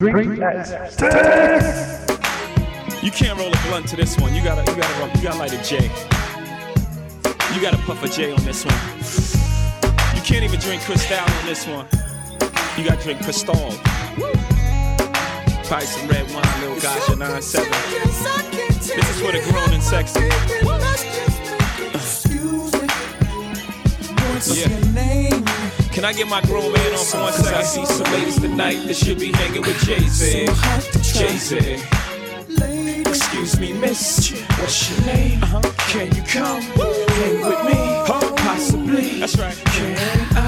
Drink 0.00 0.38
test. 0.38 1.00
You 3.02 3.10
can't 3.10 3.36
roll 3.36 3.52
a 3.52 3.58
blunt 3.66 3.88
to 3.88 3.96
this 3.96 4.16
one. 4.16 4.32
You 4.32 4.44
gotta, 4.44 4.60
you 4.70 4.80
gotta, 4.80 5.00
roll, 5.00 5.08
you 5.08 5.22
gotta 5.22 5.38
light 5.40 5.52
a 5.52 5.60
J. 5.64 5.90
You 7.52 7.60
gotta 7.60 7.78
puff 7.78 8.00
a 8.04 8.08
J 8.08 8.30
on 8.30 8.44
this 8.44 8.64
one. 8.64 8.76
You 10.14 10.22
can't 10.22 10.44
even 10.44 10.60
drink 10.60 10.82
Cristal 10.82 11.18
on 11.18 11.46
this 11.46 11.66
one. 11.66 11.84
You 12.76 12.88
gotta 12.88 13.02
drink 13.02 13.24
Cristal. 13.24 13.56
Buy 15.68 15.80
some 15.80 16.08
red 16.08 16.30
wine, 16.30 16.60
little 16.60 16.78
gotcha, 16.80 17.14
9-7. 17.14 17.68
This 18.78 19.10
is 19.10 19.20
for 19.20 19.32
the 19.32 19.40
grown 19.50 19.72
and 19.72 19.82
sexy. 19.82 20.20
Yeah. 24.54 25.57
Can 25.98 26.04
I 26.04 26.12
get 26.12 26.28
my 26.28 26.40
grown 26.42 26.72
man 26.72 26.92
on 26.92 27.04
for 27.06 27.18
one 27.18 27.32
second? 27.32 27.54
I 27.54 27.62
see 27.64 27.84
some 27.84 28.12
ladies 28.12 28.38
tonight 28.38 28.86
that 28.86 28.94
should 28.94 29.18
be 29.18 29.32
hanging 29.32 29.62
with 29.62 29.76
Jay-Z. 29.84 30.46
Jay-Z. 31.02 31.82
Excuse 33.00 33.58
me, 33.58 33.72
miss. 33.72 34.30
What's 34.60 34.90
your 34.90 35.06
name? 35.06 35.42
Uh-huh. 35.42 35.60
Can 35.90 36.14
you 36.14 36.22
come 36.22 36.62
hang 36.62 37.40
with 37.40 37.64
me? 37.64 37.74
Possibly. 38.06 39.18
That's 39.18 39.36
right. 39.38 39.56
Can 39.56 40.36
I 40.36 40.47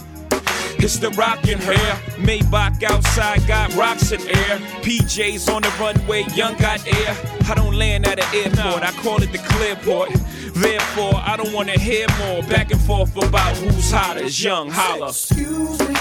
It's 0.83 0.97
the 0.97 1.11
rockin' 1.11 1.59
hair. 1.59 1.93
Maybach 2.17 2.81
outside 2.81 3.45
got 3.47 3.71
rocks 3.75 4.11
in 4.11 4.19
air. 4.21 4.57
PJs 4.81 5.53
on 5.53 5.61
the 5.61 5.69
runway, 5.79 6.23
young 6.33 6.57
got 6.57 6.85
air. 6.87 7.15
I 7.47 7.53
don't 7.53 7.75
land 7.75 8.07
at 8.07 8.17
an 8.17 8.25
airport, 8.35 8.81
I 8.81 8.91
call 9.03 9.21
it 9.21 9.31
the 9.31 9.37
clear 9.37 9.75
clearport. 9.75 10.09
Therefore, 10.55 11.13
I 11.23 11.37
don't 11.37 11.53
wanna 11.53 11.77
hear 11.77 12.07
more 12.17 12.41
back 12.43 12.71
and 12.71 12.81
forth 12.81 13.15
about 13.15 13.55
who's 13.57 13.91
hotter. 13.91 14.25
Young 14.25 14.71
holla. 14.71 15.09
Excuse 15.09 15.79
me. 15.79 15.93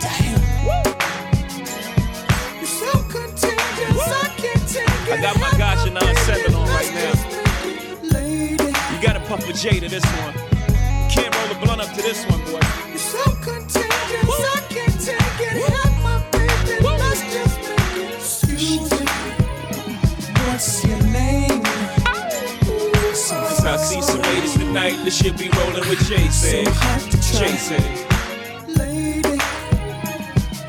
Damn. 0.00 0.40
You're 2.56 2.64
so 2.64 2.92
contagious, 3.12 4.08
I 4.08 4.32
can't 4.38 4.68
take 4.68 4.88
it. 4.88 5.12
I 5.12 5.20
got 5.20 5.38
my 5.38 5.50
gotcha 5.58 5.90
9-7 5.90 6.54
on 6.56 6.66
right 6.68 6.94
now. 6.94 8.18
Lady, 8.18 8.64
You 8.64 9.02
gotta 9.02 9.20
puff 9.28 9.46
a 9.46 9.52
J 9.52 9.80
to 9.80 9.88
this 9.88 10.04
one. 10.22 10.32
Can't 11.10 11.34
roll 11.36 11.50
a 11.54 11.60
blunt 11.62 11.82
up 11.82 11.94
to 11.94 12.00
this 12.00 12.24
one, 12.24 12.42
boy. 12.46 12.87
I 23.68 23.76
see 23.76 24.00
some 24.00 24.22
ladies 24.22 24.54
tonight 24.54 24.96
that 25.04 25.10
should 25.12 25.36
be 25.36 25.50
rolling 25.50 25.86
with 25.90 26.00
Jay-Z. 26.08 26.64
So 26.64 26.70
hard 26.72 27.02
to 27.02 27.18
try. 27.20 27.48
Jay-Z. 27.52 27.76
Lady, 28.80 29.36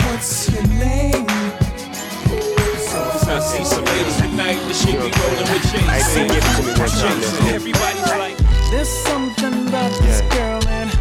what's 0.04 0.52
your 0.52 0.68
name? 0.76 1.26
I 3.32 3.40
see 3.40 3.64
some 3.64 3.86
ladies 3.86 4.18
tonight 4.20 4.60
that 4.68 4.76
should 4.76 5.00
be 5.00 5.10
rolling 5.16 5.48
with 5.48 5.64
Jay-Z. 5.72 5.88
I 5.88 6.00
see, 6.00 6.28
it 6.28 6.44
to 6.44 6.64
me 6.68 6.74
one 6.76 6.90
time, 6.92 7.56
Everybody's 7.56 8.12
like, 8.20 8.38
There's 8.70 8.90
something 8.90 9.68
about 9.70 9.92
this 10.04 10.20
girl, 10.36 10.60
and 10.68 10.92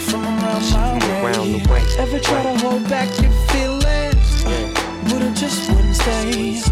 From 0.00 0.24
around 0.24 0.72
my 0.72 0.96
way. 0.96 1.32
around 1.32 1.52
the 1.52 1.68
way. 1.68 1.84
Ever 1.98 2.18
try 2.18 2.42
to 2.44 2.56
hold 2.64 2.88
back 2.88 3.08
your 3.20 3.30
feelings? 3.52 4.42
But 5.04 5.20
it 5.20 5.34
just 5.36 5.68
wouldn't 5.68 5.96
stay. 5.96 6.62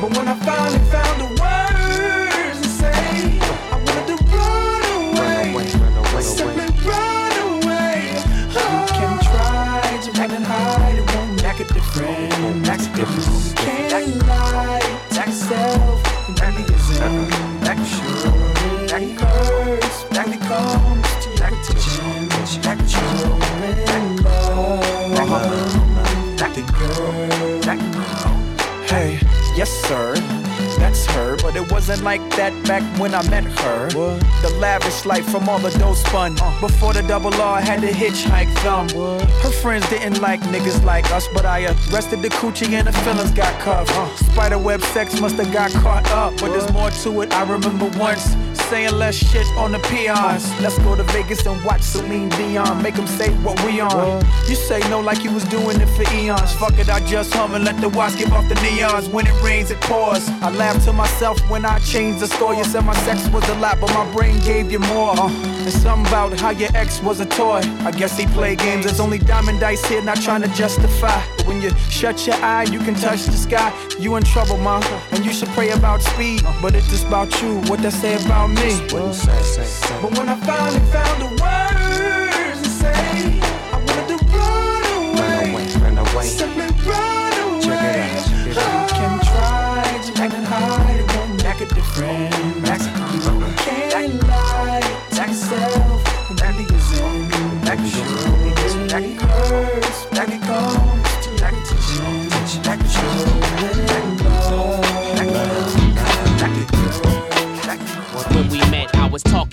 But 0.00 0.16
when 0.16 0.28
I 0.28 0.34
finally 0.48 0.78
found 0.90 1.20
the 1.20 1.35
can't. 12.96 13.76
Hey, 28.88 29.18
yes 29.56 29.70
sir, 29.86 30.14
that's 30.76 31.06
her, 31.06 31.36
but 31.38 31.56
it 31.56 31.70
wasn't 31.70 32.02
like 32.02 32.20
that 32.36 32.52
back 32.66 32.82
when 32.98 33.14
I 33.14 33.28
met 33.28 33.44
her. 33.44 33.88
The 33.88 34.56
lavish 34.58 35.04
life 35.04 35.28
from 35.28 35.48
all 35.48 35.58
the 35.58 35.70
dough 35.78 35.94
spun. 35.94 36.34
Before 36.60 36.92
the 36.92 37.02
double 37.02 37.34
R 37.34 37.60
had 37.60 37.80
to 37.80 37.88
hitchhike 37.88 38.52
thumb. 38.58 38.88
Her 39.42 39.50
friends 39.50 39.88
didn't 39.88 40.20
like 40.20 40.40
niggas 40.42 40.84
like 40.84 41.10
us, 41.10 41.28
but 41.28 41.44
I 41.44 41.64
arrested 41.64 42.22
the 42.22 42.28
coochie 42.28 42.72
and 42.72 42.86
the 42.86 42.92
feelings 42.92 43.32
got 43.32 43.58
cuffed. 43.60 43.90
Spiderweb 44.32 44.82
sex 44.82 45.20
must 45.20 45.36
have 45.36 45.52
got 45.52 45.70
caught 45.72 46.10
up, 46.10 46.34
but 46.40 46.50
there's 46.50 46.70
more 46.72 46.90
to 46.90 47.22
it. 47.22 47.32
I 47.32 47.42
remember 47.42 47.86
once 47.98 48.34
saying 48.68 48.94
less 48.98 49.14
shit 49.14 49.46
on 49.56 49.72
the 49.72 49.78
peons. 49.78 50.44
Let's 50.60 50.78
go 50.78 50.96
to 50.96 51.02
Vegas 51.04 51.46
and 51.46 51.62
watch 51.64 51.82
Celine 51.82 52.28
Dion, 52.30 52.82
make 52.82 52.94
them 52.94 53.06
say 53.06 53.30
what 53.44 53.62
we 53.64 53.80
on. 53.80 54.24
You 54.48 54.54
say 54.54 54.80
no 54.90 55.00
like 55.00 55.22
you 55.22 55.32
was 55.32 55.44
doing 55.44 55.80
it 55.80 55.88
for 55.96 56.02
eons. 56.14 56.52
Fuck 56.54 56.78
it, 56.78 56.88
I 56.88 57.00
just 57.06 57.32
hum 57.32 57.54
and 57.54 57.64
let 57.64 57.80
the 57.80 57.88
watch 57.88 58.16
give 58.18 58.32
off 58.32 58.48
the 58.48 58.54
neons. 58.56 59.10
When 59.12 59.26
it 59.26 59.42
rains, 59.42 59.70
it 59.70 59.80
pours. 59.82 60.28
I 60.42 60.50
laugh 60.50 60.82
to 60.84 60.92
myself 60.92 61.38
when 61.48 61.64
I 61.64 61.78
changed 61.80 62.20
the 62.20 62.26
score. 62.26 62.54
You 62.54 62.64
said 62.64 62.84
my 62.84 62.96
sex 63.06 63.28
was 63.28 63.48
a 63.48 63.54
lot, 63.56 63.80
but 63.80 63.92
my 63.94 64.10
brain 64.12 64.38
gave 64.40 64.70
you 64.70 64.80
more. 64.80 65.12
Uh, 65.18 65.28
and 65.28 65.72
something 65.72 66.06
about 66.06 66.38
how 66.38 66.50
your 66.50 66.70
ex 66.74 67.02
was 67.02 67.20
a 67.20 67.26
toy. 67.26 67.60
I 67.80 67.90
guess 67.90 68.18
he 68.18 68.26
played 68.26 68.58
games. 68.58 68.84
There's 68.84 69.00
only 69.00 69.18
diamond 69.18 69.60
dice 69.60 69.84
here, 69.86 70.02
not 70.02 70.20
trying 70.20 70.42
to 70.42 70.48
justify. 70.48 71.35
When 71.46 71.62
you 71.62 71.70
shut 71.88 72.26
your 72.26 72.36
eye, 72.36 72.64
you 72.64 72.80
can 72.80 72.94
touch 72.94 73.24
the 73.26 73.32
sky. 73.32 73.72
You 73.98 74.16
in 74.16 74.24
trouble, 74.24 74.56
ma, 74.58 74.82
and 75.12 75.24
you 75.24 75.32
should 75.32 75.48
pray 75.50 75.70
about 75.70 76.02
speed. 76.02 76.42
But 76.60 76.74
it's 76.74 76.88
just 76.88 77.06
about 77.06 77.30
you. 77.40 77.60
What 77.70 77.80
they 77.80 77.90
say 77.90 78.14
about 78.24 78.48
me? 78.48 78.80
But 78.90 80.18
when 80.18 80.28
I 80.28 80.36
finally 80.44 80.80
found 80.90 81.22
the 81.22 81.28
words 81.42 81.95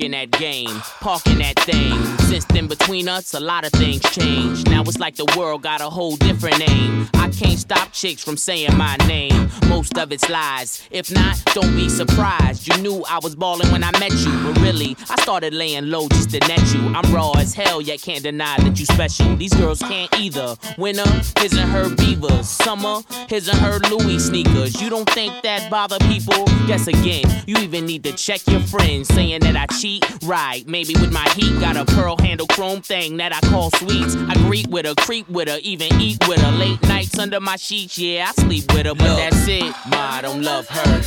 I 0.03 0.05
was 0.05 0.11
talking 0.11 0.29
that 0.29 0.39
game, 0.39 0.81
parking 0.99 1.37
that 1.37 1.57
thing. 1.59 2.17
Since 2.27 2.45
then, 2.45 2.67
between 2.67 3.07
us, 3.07 3.33
a 3.33 3.39
lot 3.39 3.65
of 3.65 3.71
things 3.71 4.01
changed. 4.11 4.69
Now 4.69 4.81
it's 4.81 4.99
like 4.99 5.15
the 5.15 5.33
world 5.37 5.61
got 5.61 5.79
a 5.79 5.89
whole 5.89 6.17
different 6.17 6.59
name. 6.59 7.07
I 7.13 7.29
can't 7.29 7.57
stop 7.57 7.91
chicks 7.93 8.21
from 8.21 8.35
saying 8.35 8.75
my 8.75 8.97
name. 9.07 9.49
Most 9.69 9.97
of 9.97 10.11
it's 10.11 10.29
lies. 10.29 10.85
If 10.91 11.09
not, 11.09 11.41
don't 11.53 11.73
be 11.75 11.87
surprised. 11.87 12.67
You 12.67 12.81
knew 12.81 13.05
I 13.09 13.19
was 13.23 13.35
balling 13.35 13.71
when 13.71 13.83
I 13.83 13.91
met 13.97 14.11
you, 14.11 14.31
but 14.43 14.59
really, 14.61 14.97
I 15.09 15.15
started 15.21 15.53
laying 15.53 15.89
low 15.89 16.09
just 16.09 16.31
to 16.31 16.39
net 16.39 16.73
you. 16.73 16.81
I'm 16.93 17.13
raw 17.13 17.31
as 17.37 17.53
hell, 17.53 17.79
yet 17.79 18.01
can't 18.01 18.23
deny 18.23 18.57
that 18.57 18.77
you 18.77 18.85
special. 18.85 19.35
These 19.37 19.53
girls 19.53 19.79
can't 19.79 20.13
either. 20.19 20.55
Winter, 20.77 21.09
his 21.39 21.53
and 21.53 21.71
her 21.71 21.95
beavers. 21.95 22.49
Summer, 22.49 23.01
his 23.29 23.47
and 23.47 23.57
her 23.59 23.79
Louis 23.89 24.19
sneakers. 24.19 24.81
You 24.81 24.89
don't 24.89 25.09
think 25.11 25.33
that 25.43 25.71
bother 25.71 25.99
people? 25.99 26.45
Guess 26.67 26.87
again, 26.87 27.23
you 27.47 27.55
even 27.57 27.85
need 27.85 28.03
to 28.03 28.11
check 28.11 28.41
your 28.47 28.61
friends 28.61 29.07
saying 29.07 29.41
that 29.41 29.55
I 29.55 29.65
cheat. 29.77 29.92
Right, 30.23 30.65
maybe 30.67 30.93
with 30.95 31.11
my 31.11 31.27
heat, 31.35 31.59
got 31.59 31.75
a 31.75 31.85
pearl 31.85 32.17
handle 32.17 32.47
chrome 32.47 32.81
thing 32.81 33.17
that 33.17 33.33
I 33.33 33.39
call 33.49 33.71
sweets. 33.71 34.15
I 34.15 34.35
greet 34.45 34.67
with 34.67 34.85
her, 34.85 34.95
creep 34.95 35.27
with 35.29 35.49
her, 35.49 35.59
even 35.61 35.93
eat 35.99 36.25
with 36.27 36.39
her. 36.41 36.51
Late 36.51 36.81
nights 36.83 37.17
under 37.19 37.39
my 37.39 37.55
sheets, 37.55 37.97
yeah, 37.97 38.29
I 38.29 38.31
sleep 38.41 38.71
with 38.73 38.85
her, 38.85 38.95
but 38.95 39.15
that's 39.15 39.47
it. 39.47 39.73
Ma, 39.89 40.17
I 40.17 40.21
don't 40.21 40.41
love 40.41 40.67
her. 40.69 41.01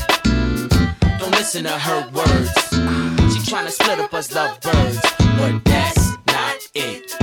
Don't 1.18 1.30
listen 1.32 1.64
to 1.64 1.70
her 1.70 2.08
words. 2.12 2.52
She 3.32 3.40
tryna 3.50 3.70
split 3.70 3.98
up 3.98 4.12
us 4.12 4.34
lovebirds, 4.34 5.00
but 5.38 5.64
that's 5.64 6.16
not 6.26 6.56
it. 6.74 7.14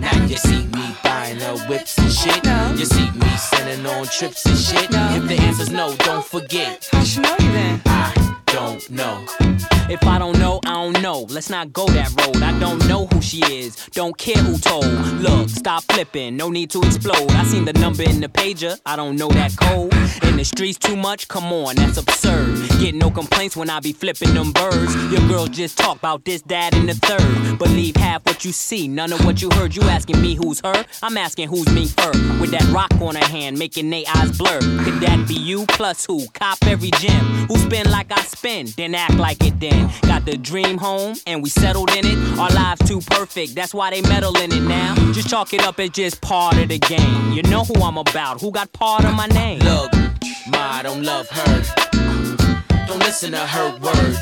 Now 0.00 0.26
you 0.26 0.36
see 0.36 0.66
me 0.66 0.96
buying 1.02 1.38
her 1.40 1.56
whips 1.68 1.98
and 1.98 2.12
shit? 2.12 2.44
You 2.78 2.84
see 2.84 3.10
me 3.12 3.28
sending 3.36 3.86
on 3.86 4.06
trips 4.06 4.44
and 4.46 4.58
shit? 4.58 4.88
If 4.90 5.28
the 5.28 5.36
answer's 5.40 5.70
no, 5.70 5.94
don't 5.98 6.24
forget. 6.24 6.88
I 6.92 7.04
should 7.04 7.22
know 7.22 7.36
you 7.38 7.52
then. 7.52 7.80
I 7.86 8.36
don't 8.46 8.90
know. 8.90 9.75
If 9.88 10.04
I 10.04 10.18
don't 10.18 10.36
know, 10.40 10.58
I 10.66 10.74
don't 10.74 11.00
know. 11.00 11.26
Let's 11.30 11.48
not 11.48 11.72
go 11.72 11.86
that 11.86 12.10
road. 12.20 12.42
I 12.42 12.58
don't 12.58 12.84
know 12.88 13.06
who 13.06 13.22
she 13.22 13.38
is. 13.44 13.76
Don't 13.92 14.18
care 14.18 14.36
who 14.36 14.58
told. 14.58 14.84
Look, 15.20 15.48
stop 15.48 15.84
flipping. 15.84 16.36
No 16.36 16.50
need 16.50 16.70
to 16.70 16.82
explode. 16.82 17.30
I 17.30 17.44
seen 17.44 17.64
the 17.64 17.72
number 17.74 18.02
in 18.02 18.20
the 18.20 18.28
pager. 18.28 18.80
I 18.84 18.96
don't 18.96 19.14
know 19.14 19.28
that 19.28 19.56
code. 19.56 19.94
In 20.24 20.36
the 20.36 20.44
streets 20.44 20.76
too 20.76 20.96
much? 20.96 21.28
Come 21.28 21.52
on, 21.52 21.76
that's 21.76 21.98
absurd. 21.98 22.68
Get 22.80 22.96
no 22.96 23.12
complaints 23.12 23.56
when 23.56 23.70
I 23.70 23.78
be 23.78 23.92
flipping 23.92 24.34
them 24.34 24.50
birds. 24.50 24.94
Your 25.12 25.26
girls 25.28 25.50
just 25.50 25.78
talk 25.78 25.98
about 25.98 26.24
this, 26.24 26.42
that, 26.42 26.74
and 26.74 26.88
the 26.88 26.94
third. 26.94 27.58
Believe 27.58 27.94
half 27.94 28.26
what 28.26 28.44
you 28.44 28.50
see, 28.50 28.88
none 28.88 29.12
of 29.12 29.24
what 29.24 29.40
you 29.40 29.50
heard. 29.50 29.76
You 29.76 29.82
asking 29.82 30.20
me 30.20 30.34
who's 30.34 30.60
her? 30.60 30.84
I'm 31.00 31.16
asking 31.16 31.48
who's 31.48 31.68
me 31.72 31.86
first. 31.86 32.18
With 32.40 32.50
that 32.50 32.68
rock 32.72 32.92
on 33.00 33.14
her 33.14 33.24
hand, 33.24 33.56
making 33.56 33.88
they 33.90 34.04
eyes 34.06 34.36
blur. 34.36 34.58
Could 34.58 35.00
that 35.00 35.26
be 35.28 35.34
you? 35.34 35.64
Plus 35.66 36.04
who? 36.04 36.26
Cop 36.34 36.58
every 36.66 36.90
gem. 36.98 37.24
Who 37.46 37.56
spin 37.56 37.88
like 37.88 38.10
I 38.10 38.20
spin, 38.22 38.66
then 38.76 38.96
act 38.96 39.14
like 39.14 39.44
it 39.44 39.60
then. 39.60 39.75
Got 40.02 40.24
the 40.24 40.36
dream 40.36 40.78
home, 40.78 41.16
and 41.26 41.42
we 41.42 41.48
settled 41.48 41.90
in 41.90 42.04
it. 42.04 42.38
Our 42.38 42.50
lives 42.50 42.88
too 42.88 43.00
perfect, 43.00 43.54
that's 43.54 43.74
why 43.74 43.90
they 43.90 44.02
meddle 44.02 44.36
in 44.36 44.52
it 44.52 44.62
now. 44.62 44.94
Just 45.12 45.28
chalk 45.28 45.52
it 45.52 45.62
up 45.62 45.78
as 45.80 45.90
just 45.90 46.20
part 46.20 46.56
of 46.58 46.68
the 46.68 46.78
game. 46.78 47.32
You 47.32 47.42
know 47.42 47.64
who 47.64 47.74
I'm 47.82 47.98
about, 47.98 48.40
who 48.40 48.50
got 48.50 48.72
part 48.72 49.04
of 49.04 49.14
my 49.14 49.26
name. 49.26 49.60
Look, 49.60 49.92
Ma, 50.48 50.78
I 50.78 50.82
don't 50.82 51.02
love 51.02 51.28
her. 51.28 51.62
Don't 52.86 53.00
listen 53.00 53.32
to 53.32 53.38
her 53.38 53.70
words. 53.78 54.20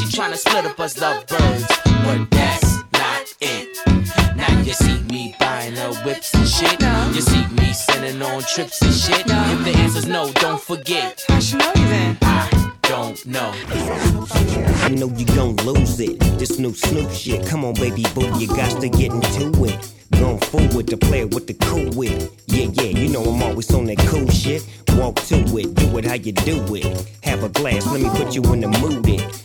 She 0.00 0.06
tryna 0.16 0.36
split 0.36 0.64
up 0.64 0.80
us 0.80 0.98
lovebirds, 1.00 1.66
but 2.04 2.30
that's 2.30 2.78
not 2.92 3.34
it. 3.40 3.78
Now 4.36 4.60
you 4.62 4.72
see 4.72 5.02
me 5.04 5.34
buying 5.38 5.74
her 5.76 5.92
whips 6.04 6.34
and 6.34 6.48
shit. 6.48 6.80
You 7.14 7.20
see 7.20 7.46
me 7.54 7.72
sending 7.72 8.22
on 8.22 8.42
trips 8.42 8.80
and 8.82 8.92
shit. 8.94 9.26
If 9.26 9.64
the 9.64 9.72
answer's 9.76 10.06
no, 10.06 10.32
don't 10.32 10.60
forget. 10.60 11.24
I 11.28 11.38
should 11.38 11.58
know 11.58 11.72
you 11.76 11.88
then. 11.88 12.18
I 12.22 12.53
don't 12.94 13.26
know. 13.26 13.52
I 14.86 14.88
know 14.90 15.08
you 15.08 15.26
gon' 15.26 15.56
lose 15.66 15.98
it. 15.98 16.20
This 16.38 16.58
new 16.60 16.72
Snoop 16.72 17.10
shit. 17.10 17.44
Come 17.46 17.64
on, 17.64 17.74
baby 17.74 18.04
boo, 18.14 18.30
you 18.38 18.46
got 18.46 18.80
to 18.80 18.88
get 18.88 19.12
into 19.12 19.64
it. 19.64 19.92
Going 20.12 20.38
forward 20.38 20.86
to 20.88 20.96
play 20.96 21.20
it 21.22 21.34
with 21.34 21.46
the 21.48 21.54
cool 21.54 21.90
wit. 21.98 22.30
Yeah, 22.46 22.68
yeah, 22.72 22.90
you 23.00 23.08
know 23.08 23.24
I'm 23.24 23.42
always 23.42 23.72
on 23.74 23.86
that 23.86 23.98
cool 23.98 24.28
shit. 24.28 24.64
Walk 24.90 25.16
to 25.26 25.36
it, 25.58 25.74
do 25.74 25.98
it 25.98 26.04
how 26.04 26.14
you 26.14 26.32
do 26.32 26.62
it. 26.76 26.86
Have 27.24 27.42
a 27.42 27.48
glass, 27.48 27.84
let 27.86 28.00
me 28.00 28.08
put 28.10 28.32
you 28.34 28.42
in 28.52 28.60
the 28.60 28.68
mood. 28.68 29.08
It. 29.08 29.44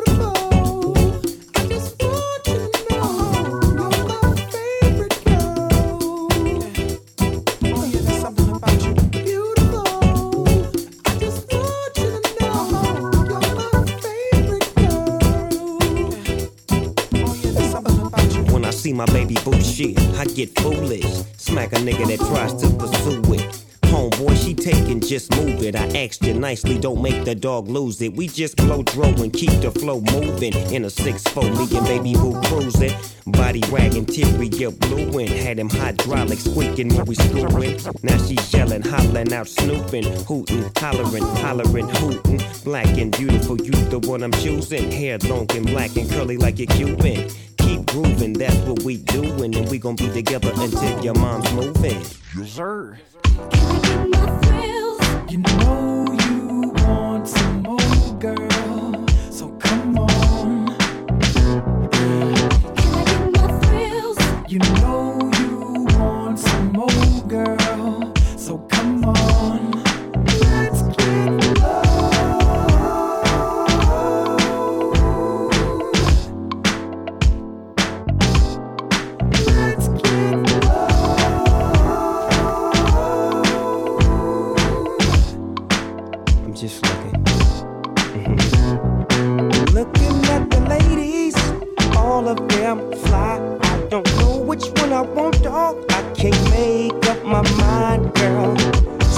Shit, 19.81 19.99
I 20.15 20.25
get 20.25 20.59
foolish. 20.59 21.05
Smack 21.37 21.73
a 21.73 21.77
nigga 21.77 22.07
that 22.07 22.19
tries 22.27 22.53
to 22.61 22.69
pursue 22.75 23.33
it. 23.33 23.65
Homeboy, 23.83 24.41
she 24.41 24.53
taking, 24.53 25.01
just 25.01 25.35
move 25.35 25.61
it. 25.63 25.75
I 25.75 25.85
asked 26.03 26.23
you 26.23 26.33
nicely, 26.33 26.79
don't 26.79 27.01
make 27.01 27.25
the 27.25 27.35
dog 27.35 27.67
lose 27.67 28.01
it. 28.01 28.13
We 28.13 28.27
just 28.27 28.55
blow 28.55 28.83
throw 28.83 29.09
and 29.09 29.33
keep 29.33 29.51
the 29.59 29.69
flow 29.71 29.99
moving. 29.99 30.53
In 30.73 30.85
a 30.85 30.87
6-4, 30.87 31.57
me 31.57 31.77
and 31.77 31.85
baby 31.87 32.13
boo 32.13 32.39
cruising. 32.43 32.93
Body 33.25 33.61
wagging, 33.69 34.07
interior 34.07 34.71
blueing. 34.71 35.27
Had 35.27 35.59
him 35.59 35.69
hydraulic 35.69 36.39
squeaking 36.39 36.95
when 36.95 37.05
we 37.05 37.15
screwing. 37.15 37.79
Now 38.01 38.17
she 38.17 38.37
yelling, 38.55 38.81
hollering 38.81 39.33
out, 39.33 39.49
snooping, 39.49 40.05
hooting, 40.23 40.71
hollering, 40.77 41.27
hollering, 41.43 41.89
hooting. 41.89 42.41
Black 42.63 42.97
and 42.97 43.15
beautiful, 43.17 43.57
you 43.57 43.71
the 43.89 43.99
one 43.99 44.23
I'm 44.23 44.31
choosing. 44.31 44.89
Hair 44.89 45.17
long 45.25 45.47
and 45.51 45.65
black 45.65 45.97
and 45.97 46.09
curly 46.09 46.37
like 46.37 46.59
a 46.59 46.65
Cuban. 46.65 47.29
Keep 47.71 47.85
grooving, 47.85 48.33
that's 48.33 48.57
what 48.67 48.83
we 48.83 48.97
doing, 48.97 49.55
and 49.55 49.69
we 49.69 49.79
gon' 49.79 49.95
be 49.95 50.09
together 50.09 50.51
until 50.55 51.01
your 51.01 51.13
mom's 51.13 51.49
moving. 51.53 52.03
You 55.29 55.37
know 55.37 55.90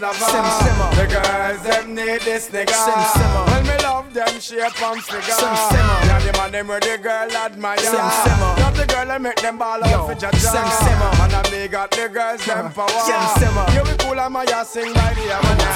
Lover. 0.00 0.24
Sim 0.32 0.46
simmer. 0.64 0.90
The 0.96 1.06
girls, 1.12 1.62
them 1.62 1.94
need 1.94 2.20
this 2.22 2.48
nigga. 2.50 2.72
Sim 2.72 3.00
simmer. 3.14 3.44
When 3.50 3.62
me 3.68 3.76
love 3.84 4.12
them 4.14 4.40
shape 4.40 4.82
and 4.82 5.02
figure. 5.04 5.36
Sim 5.36 5.54
simmer. 5.68 5.98
Yeah, 6.08 6.20
the 6.24 6.32
man 6.38 6.52
them 6.52 6.68
where 6.68 6.80
the 6.80 6.98
girl 6.98 7.30
admire. 7.30 7.78
Sim 7.78 8.08
simmer. 8.24 8.52
Love 8.62 8.76
the 8.76 8.86
girl 8.86 9.10
and 9.10 9.22
make 9.22 9.40
them 9.40 9.58
ball 9.58 9.78
Yo, 9.80 9.86
out 9.86 10.06
for 10.08 10.14
jaja. 10.14 10.38
sim 10.54 10.68
simmer. 10.82 11.10
Man 11.18 11.34
and 11.34 11.50
me 11.52 11.68
got 11.68 11.90
the 11.90 12.08
girls, 12.08 12.44
them 12.46 12.72
power. 12.72 12.88
Sim 13.06 13.22
simmer. 13.38 13.66
You 13.74 13.82
be 13.84 13.94
cool 14.02 14.18
and 14.18 14.32
my 14.32 14.44
ass 14.44 14.70
sing 14.70 14.92
by 14.94 15.14
the 15.14 15.38
Amana. 15.38 15.70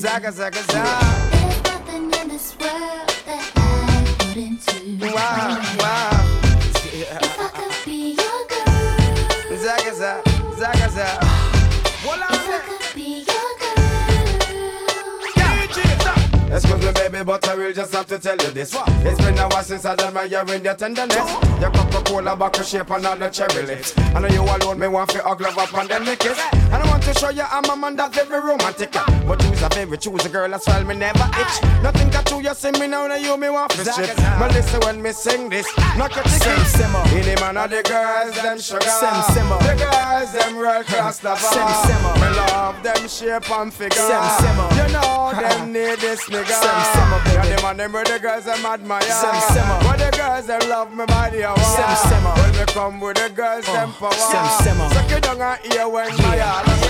Zaga, 0.00 0.32
zaga, 0.32 0.62
zaga. 0.62 1.30
Wow, 5.00 5.76
wow. 5.78 6.09
Excuse 16.62 16.84
me, 16.84 16.92
baby, 16.92 17.24
but 17.24 17.48
I 17.48 17.54
will 17.54 17.72
just 17.72 17.94
have 17.94 18.06
to 18.08 18.18
tell 18.18 18.36
you 18.36 18.50
this. 18.50 18.76
It's 18.76 19.18
been 19.24 19.38
a 19.38 19.48
while 19.48 19.62
since 19.62 19.86
I 19.86 19.94
done 19.94 20.12
my 20.12 20.24
in 20.24 20.62
your 20.62 20.74
tenderness. 20.74 21.16
Your 21.58 21.70
Coca-Cola 21.70 22.36
bottle 22.36 22.64
shape 22.64 22.90
and 22.90 23.06
all 23.06 23.16
the 23.16 23.30
cherry 23.30 23.66
lips. 23.66 23.96
I 23.96 24.20
know 24.20 24.28
you 24.28 24.42
alone, 24.42 24.78
me 24.78 24.86
want 24.86 25.08
to 25.10 25.22
hug 25.22 25.40
love 25.40 25.56
up 25.56 25.72
and 25.72 25.88
then 25.88 26.04
me 26.04 26.16
kiss. 26.16 26.38
Want 27.00 27.14
to 27.14 27.20
show 27.20 27.30
you 27.30 27.44
I'm 27.50 27.64
a 27.64 27.76
man 27.76 27.96
that's 27.96 28.16
very 28.16 28.40
romantic. 28.40 28.92
But 28.92 29.42
you's 29.44 29.62
a 29.62 29.68
very 29.68 29.96
choosy 29.96 30.28
girl, 30.28 30.54
as 30.54 30.66
well 30.66 30.84
me 30.84 30.96
never 30.96 31.28
itch. 31.40 31.62
Nothing 31.82 32.10
got 32.10 32.26
to 32.26 32.42
you, 32.42 32.54
see 32.54 32.70
me 32.72 32.86
now, 32.86 33.06
now 33.06 33.16
you 33.16 33.36
me 33.36 33.48
want 33.48 33.70
to 33.72 33.84
strip. 33.84 34.16
But 34.16 34.52
listen 34.52 34.80
when 34.80 35.02
me 35.02 35.12
sing 35.12 35.48
this, 35.48 35.66
knock 35.96 36.14
your 36.14 36.24
Sim 36.24 36.56
ticket. 36.56 36.66
simmer. 36.66 37.02
The 37.04 37.36
man 37.40 37.56
of 37.56 37.70
the 37.70 37.82
girls, 37.82 38.34
them 38.36 38.58
sugar. 38.58 38.80
Sim 38.82 39.22
simmer. 39.32 39.58
The 39.64 39.74
girls, 39.78 40.32
them 40.32 40.56
world 40.56 40.86
class 40.86 41.22
lover. 41.24 41.40
Sim 41.40 41.68
simmer. 41.86 42.14
Me 42.20 42.28
love 42.36 42.82
them 42.82 43.08
shape 43.08 43.50
and 43.50 43.72
figure. 43.72 43.96
Sim 43.96 44.24
simmer. 44.40 44.68
You 44.76 44.86
know 44.92 45.32
them 45.32 45.72
need 45.72 45.98
this 46.00 46.28
nigga. 46.28 46.52
Sim 46.52 46.80
simmer, 46.92 47.20
baby. 47.24 47.48
Yeah, 47.48 47.56
the 47.56 47.62
man 47.62 47.76
them 47.76 47.92
where 47.92 48.04
the 48.04 48.18
girls 48.18 48.44
them 48.44 48.64
admire. 48.66 49.02
Sim 49.02 49.36
simmer. 49.54 49.78
Where 49.86 49.96
the 49.96 50.10
girls 50.16 50.46
them 50.46 50.68
love 50.68 50.92
me 50.92 51.06
body 51.06 51.44
hour. 51.44 51.56
Sim 51.58 51.92
simmer. 52.10 52.34
When 52.36 52.52
me 52.52 52.64
come 52.72 53.00
with 53.00 53.16
the 53.16 53.30
girls 53.30 53.64
them 53.66 53.92
oh. 53.94 54.10
power. 54.10 54.12
Sim 54.12 54.46
simmer. 54.64 54.88
Suck 54.90 55.10
it 55.10 55.22
down 55.22 55.40
and 55.40 55.72
hear 55.72 55.88
when 55.88 56.10
my 56.18 56.40
all 56.40 56.89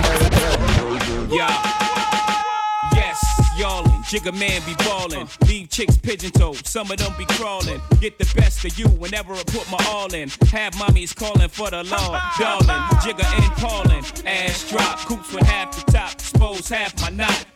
Jigga 4.11 4.37
man 4.37 4.61
be 4.65 4.75
ballin', 4.83 5.25
leave 5.47 5.69
chicks 5.69 5.95
pigeon 5.95 6.31
toed, 6.31 6.67
some 6.67 6.91
of 6.91 6.97
them 6.97 7.13
be 7.17 7.23
crawlin'. 7.23 7.79
Get 8.01 8.17
the 8.19 8.29
best 8.35 8.65
of 8.65 8.77
you 8.77 8.89
whenever 8.89 9.33
I 9.33 9.41
put 9.43 9.71
my 9.71 9.77
all 9.87 10.13
in. 10.13 10.27
Have 10.51 10.73
mommies 10.73 11.15
callin' 11.15 11.47
for 11.47 11.69
the 11.69 11.85
law, 11.85 12.19
darling. 12.37 12.67
Jigga 12.99 13.23
and 13.23 13.51
Paulin', 13.53 14.03
ass 14.27 14.69
drop, 14.69 14.99
coops 14.99 15.33
with 15.33 15.45
half 15.45 15.85
the 15.85 15.89
top, 15.93 16.11
expose 16.11 16.67
half 16.67 16.99
my 16.99 17.09
knot. 17.11 17.45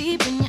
deep 0.00 0.39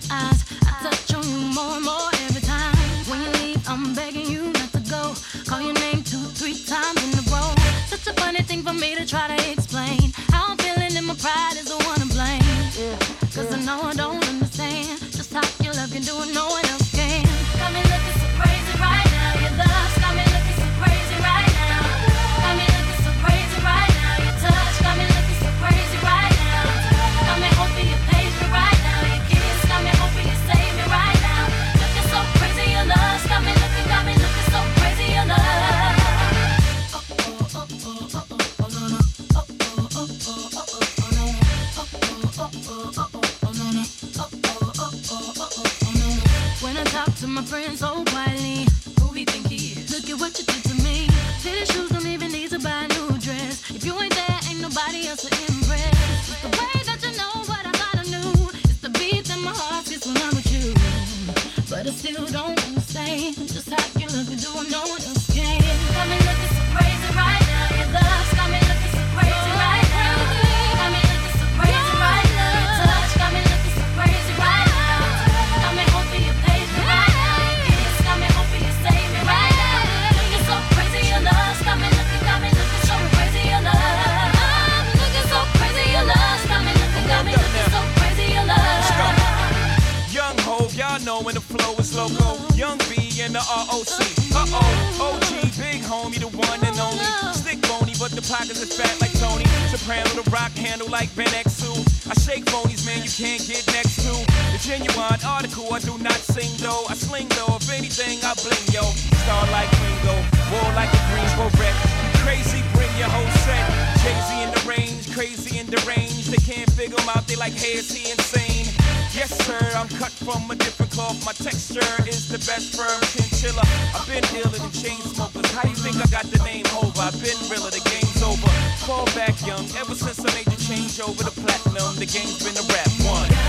I've 127.14 127.22
been 127.22 127.50
realer, 127.50 127.70
the 127.70 127.82
game's 127.90 128.24
over. 128.24 128.48
Fall 128.88 129.06
back 129.08 129.36
young, 129.46 129.68
ever 129.76 129.96
since 129.96 130.20
I 130.20 130.34
made 130.34 130.46
the 130.46 130.56
change 130.64 131.02
over 131.02 131.24
the 131.24 131.32
platinum, 131.42 131.96
the 131.96 132.06
game's 132.06 132.40
been 132.40 132.56
a 132.56 132.66
rap 132.72 132.88
one. 133.04 133.41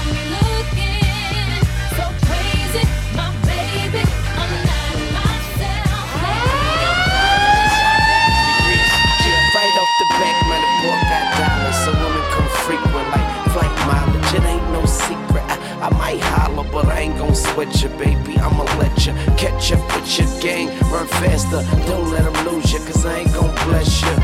ain't 17.02 17.18
gon' 17.18 17.34
switch 17.34 17.82
ya, 17.82 17.88
baby. 17.98 18.38
I'ma 18.38 18.64
let 18.78 18.94
ya 19.04 19.12
catch 19.36 19.72
up 19.72 19.82
with 19.94 20.18
your 20.18 20.30
gang. 20.40 20.68
Run 20.92 21.06
faster, 21.20 21.62
don't 21.86 22.10
let 22.12 22.22
them 22.24 22.38
lose 22.46 22.72
ya, 22.72 22.78
cause 22.86 23.04
I 23.04 23.18
ain't 23.20 23.34
gon' 23.34 23.52
bless 23.66 24.02
ya. 24.02 24.14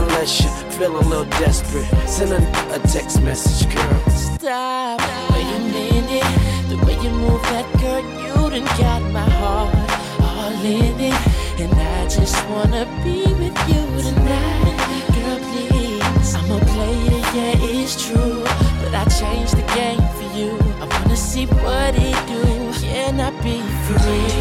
Unless 0.00 0.40
you 0.42 0.50
feel 0.76 0.96
a 0.96 1.04
little 1.10 1.30
desperate, 1.42 1.86
send 2.08 2.32
a, 2.32 2.40
a 2.76 2.78
text 2.88 3.20
message, 3.20 3.62
girl. 3.74 4.00
Stop, 4.10 5.00
wait 5.32 5.48
a 5.56 5.60
minute. 5.76 6.32
The 6.70 6.76
way 6.84 6.96
you 7.04 7.10
move 7.10 7.42
that 7.52 7.68
girl, 7.80 8.02
you 8.24 8.34
done 8.54 8.68
got 8.80 9.02
my 9.12 9.28
heart 9.40 9.74
all 10.20 10.64
in 10.64 10.98
it. 11.12 11.18
And 11.60 11.72
I 11.74 12.08
just 12.08 12.36
wanna 12.48 12.84
be 13.04 13.20
with 13.40 13.58
you 13.68 13.82
tonight. 14.06 14.78
Girl, 15.16 15.38
please, 15.50 16.34
I'ma 16.34 16.58
play 16.74 16.96
it, 17.16 17.26
yeah, 17.36 17.76
it's 17.76 17.94
true. 18.06 18.42
But 18.80 18.94
I 18.94 19.04
changed 19.20 19.54
the 19.60 19.66
game 19.76 20.02
for 20.16 20.28
you. 20.38 20.71
To 21.12 21.18
see 21.18 21.44
what 21.44 21.94
it 21.94 22.16
do. 22.26 22.42
Can 22.80 23.20
I 23.20 23.30
be 23.42 23.60
free? 23.84 24.32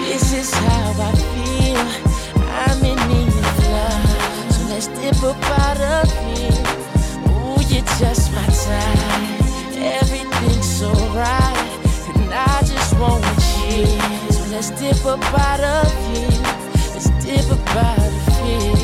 This 0.00 0.32
is 0.32 0.50
how 0.50 0.94
I 0.96 1.12
feel. 1.12 1.86
I'm 2.48 2.82
in 2.82 2.96
need 3.06 3.28
of 3.28 3.58
love. 3.68 4.52
So 4.54 4.64
let's 4.70 4.88
dip 4.88 5.22
a 5.22 5.36
out 5.60 5.80
of 6.00 6.08
here. 6.24 6.56
Ooh, 7.28 7.60
you're 7.68 7.84
just 8.00 8.32
my 8.32 8.46
type. 8.64 9.76
Everything's 9.76 10.64
so 10.64 10.90
right. 11.12 11.68
And 12.16 12.32
I 12.32 12.60
just 12.62 12.98
want 12.98 13.22
you. 13.68 13.84
So 14.32 14.42
let's 14.52 14.70
dip 14.80 15.04
a 15.04 15.18
out 15.36 15.60
of 15.60 15.92
here. 16.16 16.40
Let's 16.94 17.10
dip 17.22 17.52
up 17.52 17.76
out 17.76 17.98
of 17.98 18.46
here. 18.46 18.83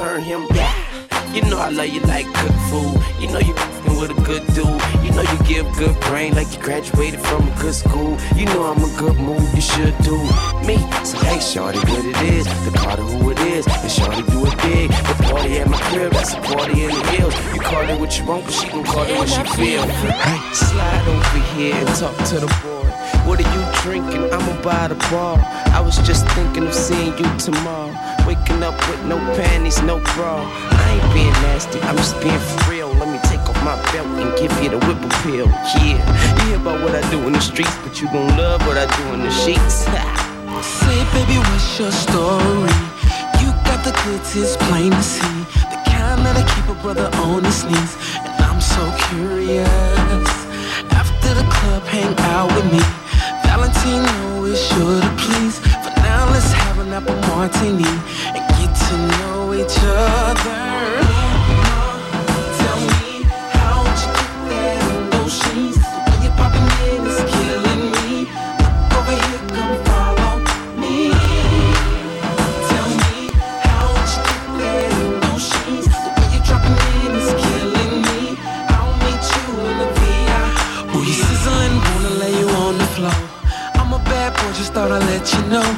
turn 0.00 0.22
him. 0.22 0.46
Yeah. 0.54 0.72
You 1.34 1.42
know 1.42 1.58
I 1.58 1.68
love 1.68 1.88
you 1.88 2.00
like 2.00 2.24
good 2.24 2.56
food. 2.70 2.96
You 3.20 3.28
know 3.28 3.38
you 3.38 3.52
with 4.00 4.16
a 4.16 4.20
good 4.24 4.44
dude. 4.56 4.80
You 5.04 5.10
know 5.12 5.24
you 5.30 5.38
give 5.44 5.66
good 5.76 5.94
brain 6.08 6.34
like 6.34 6.50
you 6.54 6.60
graduated 6.62 7.20
from 7.20 7.46
a 7.46 7.54
good 7.60 7.74
school. 7.74 8.16
You 8.34 8.46
know 8.46 8.62
I'm 8.72 8.82
a 8.82 8.92
good 8.96 9.18
move, 9.18 9.46
you 9.54 9.60
should 9.60 9.96
do 9.98 10.16
me. 10.64 10.76
So 11.04 11.18
hey, 11.28 11.38
shorty, 11.38 11.80
what 11.80 12.02
it 12.12 12.16
is? 12.32 12.46
The 12.64 12.72
Carter 12.78 13.02
who 13.02 13.30
it 13.30 13.40
is. 13.40 13.66
And 13.66 13.92
shorty 13.92 14.22
do 14.32 14.46
it 14.46 14.56
big. 14.64 14.88
The 14.90 15.16
party 15.28 15.58
at 15.58 15.68
my 15.68 15.80
crib, 15.92 16.12
that's 16.12 16.32
a 16.32 16.40
party 16.40 16.84
in 16.84 16.90
the 16.96 17.04
hills. 17.12 17.34
You 17.54 17.60
call 17.60 17.84
it 17.86 18.00
what 18.00 18.18
you 18.18 18.24
want, 18.24 18.44
but 18.46 18.54
she 18.54 18.68
gon' 18.70 18.84
call 18.84 19.04
it 19.04 19.18
what 19.18 19.28
she 19.28 19.42
feel. 19.54 19.84
Hey, 19.84 20.40
slide 20.54 21.08
over 21.12 21.42
here 21.54 21.74
and 21.76 21.88
talk 22.00 22.16
to 22.30 22.40
the 22.40 22.50
boy. 22.64 22.88
What 23.28 23.36
are 23.38 23.50
you 23.54 23.62
drinking? 23.82 24.32
I'ma 24.32 24.62
buy 24.62 24.88
the 24.88 24.94
bar. 25.10 25.38
I 25.72 25.80
was 25.80 25.96
just 26.06 26.26
thinking 26.30 26.66
of 26.66 26.74
seeing 26.74 27.16
you 27.16 27.30
tomorrow. 27.38 27.92
Waking 28.26 28.62
up 28.62 28.76
with 28.88 29.02
no 29.04 29.18
panties, 29.36 29.82
no 29.82 29.98
bra. 30.14 30.44
I 30.70 30.84
ain't 30.94 31.14
being 31.14 31.32
nasty, 31.48 31.80
I'm 31.82 31.96
just 31.96 32.20
being 32.20 32.38
for 32.38 32.70
real. 32.70 32.88
Let 33.00 33.08
me 33.08 33.18
take 33.28 33.40
off 33.48 33.58
my 33.64 33.76
belt 33.92 34.08
and 34.20 34.30
give 34.38 34.52
you 34.62 34.70
the 34.70 34.80
whip 34.86 35.00
appeal. 35.00 35.46
Yeah, 35.76 35.98
you 36.36 36.42
hear 36.48 36.56
about 36.56 36.80
what 36.82 36.94
I 36.94 37.02
do 37.10 37.18
in 37.26 37.32
the 37.32 37.40
streets, 37.40 37.76
but 37.82 38.00
you 38.00 38.08
gon' 38.08 38.28
love 38.36 38.60
what 38.66 38.76
I 38.76 38.86
do 38.98 39.14
in 39.14 39.20
the 39.20 39.30
sheets. 39.30 39.86
Say, 40.80 40.98
baby, 41.14 41.38
what's 41.38 41.78
your 41.78 41.90
story? 41.90 42.76
You 43.40 43.48
got 43.64 43.80
the 43.84 43.92
goods, 44.04 44.36
it's 44.36 44.56
plain 44.68 44.92
to 44.92 45.02
see. 45.02 45.38
The 45.72 45.78
kind 45.88 46.20
that'll 46.26 46.44
keep 46.54 46.66
a 46.68 46.76
brother 46.82 47.08
on 47.24 47.44
his 47.44 47.64
knees. 47.64 47.96
And 48.20 48.44
I'm 48.44 48.60
so 48.60 48.82
curious. 49.08 49.68
After 50.92 51.32
the 51.32 51.46
club, 51.48 51.82
hang 51.84 52.14
out 52.36 52.52
with 52.54 52.70
me. 52.72 53.09
Valentino 53.82 54.44
is 54.44 54.60
sure 54.60 55.00
to 55.00 55.08
please. 55.16 55.58
For 55.58 55.90
now, 56.00 56.30
let's 56.30 56.52
have 56.52 56.78
an 56.80 56.92
apple 56.92 57.16
martini 57.32 57.84
and 58.26 58.46
get 58.58 58.74
to 58.76 58.96
know 59.08 59.54
each 59.54 59.78
other. 59.78 61.29
Let 85.20 85.34
you 85.34 85.42
know. 85.50 85.68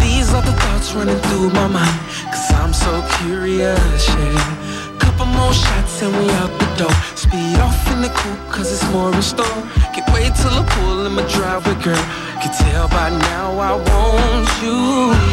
These 0.00 0.34
are 0.34 0.42
the 0.42 0.52
thoughts 0.52 0.92
running 0.94 1.18
through 1.28 1.50
my 1.50 1.68
mind. 1.68 2.00
Cause 2.32 2.50
I'm 2.52 2.72
so 2.72 2.92
curious, 3.18 4.08
yeah. 4.08 4.96
Couple 4.98 5.26
more 5.26 5.52
shots 5.52 6.02
and 6.02 6.12
we 6.16 6.28
out 6.40 6.52
the 6.58 6.68
door. 6.76 6.96
Speed 7.14 7.58
off 7.58 7.80
in 7.92 8.02
the 8.02 8.08
coupe, 8.08 8.50
cause 8.50 8.72
it's 8.72 8.90
more 8.92 9.14
in 9.14 9.22
store. 9.22 9.60
Can't 9.94 10.08
wait 10.12 10.34
till 10.34 10.50
I 10.50 10.64
pull 10.74 11.06
in 11.06 11.12
my 11.12 11.26
driveway, 11.28 11.74
girl. 11.82 12.04
Can 12.42 12.52
tell 12.52 12.88
by 12.88 13.10
now 13.10 13.58
I 13.58 13.72
want 13.76 14.48
you, 14.62 14.78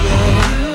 yeah. 0.05 0.66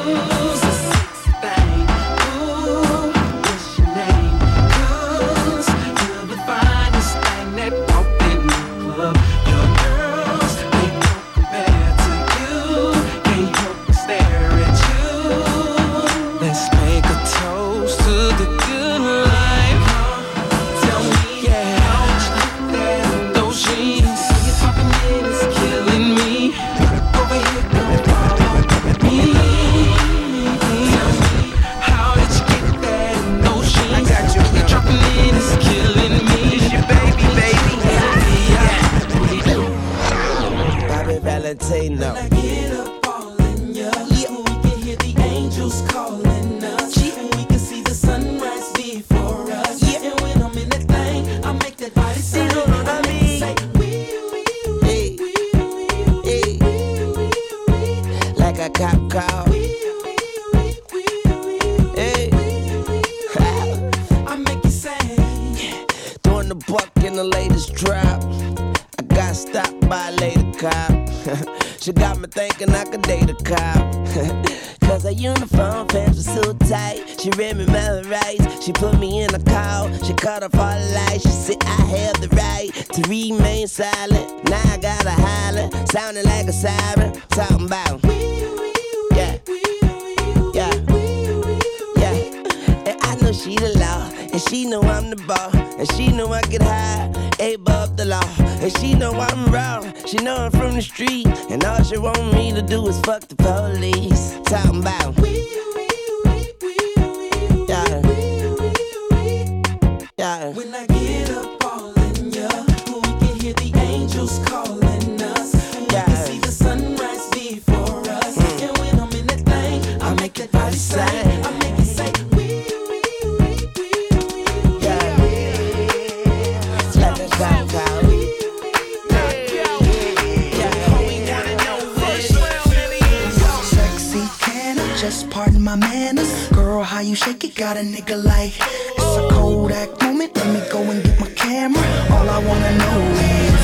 Got 137.62 137.76
a 137.76 137.80
nigga 137.82 138.20
like 138.24 138.54
it's 138.58 139.16
a 139.18 139.28
Kodak 139.30 140.02
moment. 140.02 140.34
Let 140.34 140.46
me 140.48 140.60
go 140.68 140.82
and 140.82 141.00
get 141.04 141.20
my 141.20 141.28
camera. 141.28 141.80
All 142.10 142.28
I 142.28 142.38
wanna 142.44 142.76
know 142.76 143.00
is 143.30 143.60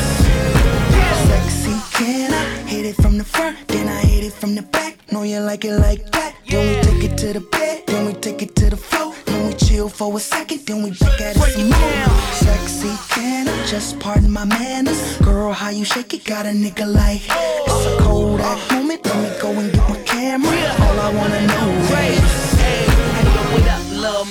sexy, 1.26 1.74
can 1.98 2.32
I 2.32 2.44
hit 2.68 2.86
it 2.86 2.94
from 2.94 3.18
the 3.18 3.24
front? 3.24 3.56
Then 3.66 3.88
I 3.88 4.00
hit 4.02 4.22
it 4.22 4.32
from 4.32 4.54
the 4.54 4.62
back. 4.62 4.98
Know 5.10 5.24
you 5.24 5.40
like 5.40 5.64
it 5.64 5.76
like 5.80 6.12
that. 6.12 6.36
Then 6.48 6.68
we 6.68 6.80
take 6.80 7.10
it 7.10 7.18
to 7.18 7.32
the 7.32 7.40
bed. 7.40 7.82
Then 7.88 8.06
we 8.06 8.12
take 8.12 8.40
it 8.40 8.54
to 8.54 8.70
the 8.70 8.76
floor. 8.76 9.14
Then 9.26 9.48
we 9.48 9.54
chill 9.54 9.88
for 9.88 10.16
a 10.16 10.20
second. 10.20 10.64
Then 10.64 10.84
we 10.84 10.90
back 10.92 11.20
at 11.20 11.34
it 11.34 11.42
some 11.42 11.68
more. 11.68 12.20
Sexy, 12.34 12.94
can 13.08 13.48
I 13.48 13.66
just 13.66 13.98
pardon 13.98 14.30
my 14.30 14.44
manners? 14.44 15.18
Girl, 15.18 15.52
how 15.52 15.70
you 15.70 15.84
shake 15.84 16.14
it? 16.14 16.24
Got 16.24 16.46
a 16.46 16.50
nigga 16.50 16.86
like 16.86 17.22
it's 17.26 17.86
a 17.90 17.98
Kodak 18.00 18.60
moment. 18.70 19.04
Let 19.04 19.16
me 19.24 19.40
go 19.42 19.50
and 19.58 19.72
get 19.72 19.88
my 19.88 20.00
camera. 20.04 20.56
All 20.86 21.00
I 21.00 21.12
wanna 21.12 21.46
know 21.48 21.68
is 22.14 22.57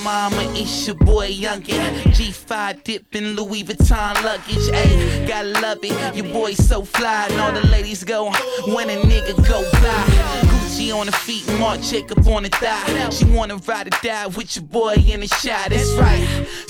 mama, 0.07 0.41
it's 0.55 0.87
your 0.87 0.95
boy 0.95 1.29
Youngin. 1.29 1.83
G5 2.15 2.81
dipping 2.85 3.35
Louis 3.35 3.65
Vuitton 3.65 4.13
luggage. 4.23 4.67
Ayy, 4.71 5.27
gotta 5.27 5.49
love 5.59 5.79
it. 5.83 6.15
Your 6.15 6.31
boy 6.31 6.53
so 6.53 6.83
fly, 6.83 7.27
and 7.29 7.41
all 7.41 7.51
the 7.51 7.67
ladies 7.67 8.05
go 8.05 8.31
when 8.73 8.89
a 8.89 8.95
nigga 9.11 9.35
go 9.49 9.59
by. 9.81 10.03
Gucci 10.47 10.95
on 10.95 11.07
the 11.07 11.11
feet, 11.11 11.45
Marc 11.59 11.81
Jacob 11.81 12.25
on 12.25 12.43
the 12.43 12.49
thigh. 12.49 13.09
She 13.09 13.25
wanna 13.25 13.57
ride 13.57 13.87
or 13.87 13.97
die 14.01 14.27
with 14.27 14.55
your 14.55 14.63
boy 14.63 14.93
in 14.93 15.19
the 15.19 15.27
shot. 15.27 15.71
That's 15.71 15.91
right. 15.95 16.25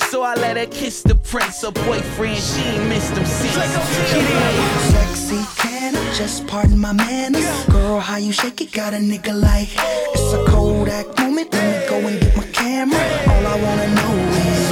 So 0.09 0.23
I 0.23 0.33
let 0.33 0.57
her 0.57 0.65
kiss 0.65 1.03
the 1.03 1.13
prince, 1.13 1.61
her 1.61 1.71
boyfriend. 1.71 2.41
She 2.41 2.61
ain't 2.61 2.89
missed 2.89 3.13
him 3.15 3.25
since. 3.25 3.53
Sexy, 4.93 5.41
can 5.61 5.95
I 5.95 6.13
just 6.15 6.47
pardon 6.47 6.79
my 6.79 6.93
manners? 6.93 7.65
Girl, 7.65 7.99
how 7.99 8.17
you 8.17 8.31
shake 8.31 8.61
it? 8.61 8.71
Got 8.71 8.95
a 8.95 8.97
nigga 8.97 9.39
like 9.39 9.69
it's 10.15 10.33
a 10.33 10.43
Kodak 10.87 11.19
moment. 11.19 11.53
Let 11.53 11.65
me 11.67 11.89
go 11.89 12.07
and 12.07 12.19
get 12.21 12.37
my 12.37 12.43
camera. 12.53 13.03
All 13.27 13.45
I 13.45 13.55
wanna 13.61 13.87
know 13.97 14.13
is 14.45 14.67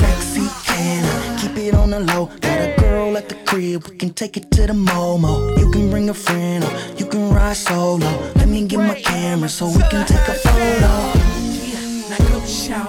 sexy, 0.00 0.46
can 0.64 1.04
I 1.04 1.38
keep 1.38 1.56
it 1.58 1.74
on 1.74 1.90
the 1.90 2.00
low? 2.00 2.30
Got 2.40 2.60
a 2.66 2.74
girl 2.80 3.16
at 3.18 3.28
the 3.28 3.34
crib, 3.44 3.86
we 3.86 3.96
can 3.96 4.14
take 4.14 4.38
it 4.38 4.50
to 4.52 4.66
the 4.66 4.72
Momo. 4.72 5.58
You 5.58 5.70
can 5.70 5.90
bring 5.90 6.08
a 6.08 6.14
friend 6.14 6.64
or 6.64 6.72
you 6.96 7.04
can 7.04 7.30
ride 7.30 7.56
solo. 7.56 8.10
Let 8.36 8.48
me 8.48 8.66
get 8.66 8.78
my 8.78 8.94
camera 8.94 9.50
so 9.50 9.66
we 9.66 9.82
can 9.90 10.06
take 10.06 10.28
a 10.28 10.36
photo. 10.44 10.94
Now 12.08 12.18
go 12.30 12.40
shout 12.46 12.88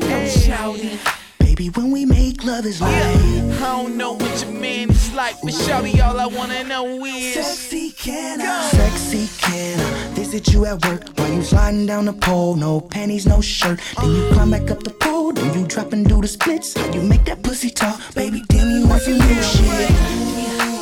go 0.00 0.26
shout. 0.26 1.11
Baby, 1.52 1.68
when 1.68 1.90
we 1.90 2.06
make 2.06 2.42
love 2.44 2.64
is 2.64 2.80
like 2.80 2.94
I 2.94 3.58
don't 3.60 3.98
know 3.98 4.14
what 4.14 4.42
your 4.42 4.52
man 4.52 4.88
is 4.88 5.12
like, 5.12 5.38
but 5.42 5.52
shouty, 5.52 6.02
all 6.02 6.18
I 6.18 6.24
wanna 6.24 6.64
know 6.64 7.04
is 7.04 7.34
Sexy 7.34 7.90
can 7.90 8.40
I? 8.40 8.70
Sexy 8.70 9.28
can 9.38 9.78
I 9.78 10.14
visit 10.14 10.50
you 10.50 10.64
at 10.64 10.82
work 10.86 11.10
while 11.18 11.30
you 11.30 11.42
sliding 11.42 11.84
down 11.84 12.06
the 12.06 12.14
pole? 12.14 12.54
No 12.56 12.80
panties, 12.80 13.26
no 13.26 13.42
shirt. 13.42 13.80
Then 14.00 14.12
you 14.12 14.30
climb 14.30 14.52
back 14.52 14.70
up 14.70 14.82
the 14.82 14.92
pole, 14.92 15.34
then 15.34 15.52
you 15.52 15.66
drop 15.66 15.92
and 15.92 16.08
do 16.08 16.22
the 16.22 16.26
splits. 16.26 16.72
How 16.72 16.90
you 16.90 17.02
make 17.02 17.26
that 17.26 17.42
pussy 17.42 17.68
talk, 17.68 18.00
baby? 18.14 18.42
Damn 18.48 18.70
you 18.70 18.90
if 18.90 19.06
you 19.06 19.18
knew 19.18 19.42
shit. 19.42 19.90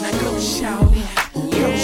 Now 0.02 0.20
go 0.20 0.38
shout 0.38 0.88
it, 0.94 1.50
go. 1.50 1.80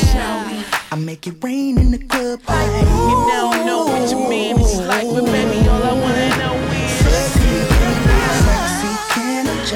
I 0.93 0.95
make 0.95 1.27
it 1.27 1.43
rain 1.43 1.77
in 1.77 1.91
the 1.91 1.99
club. 1.99 2.41
You 2.49 3.17
now 3.27 3.65
know 3.67 3.85
what 3.87 4.09
your 4.09 4.29
man 4.29 4.61
is 4.61 4.79
like, 4.79 5.09
but 5.09 5.25
baby, 5.25 5.66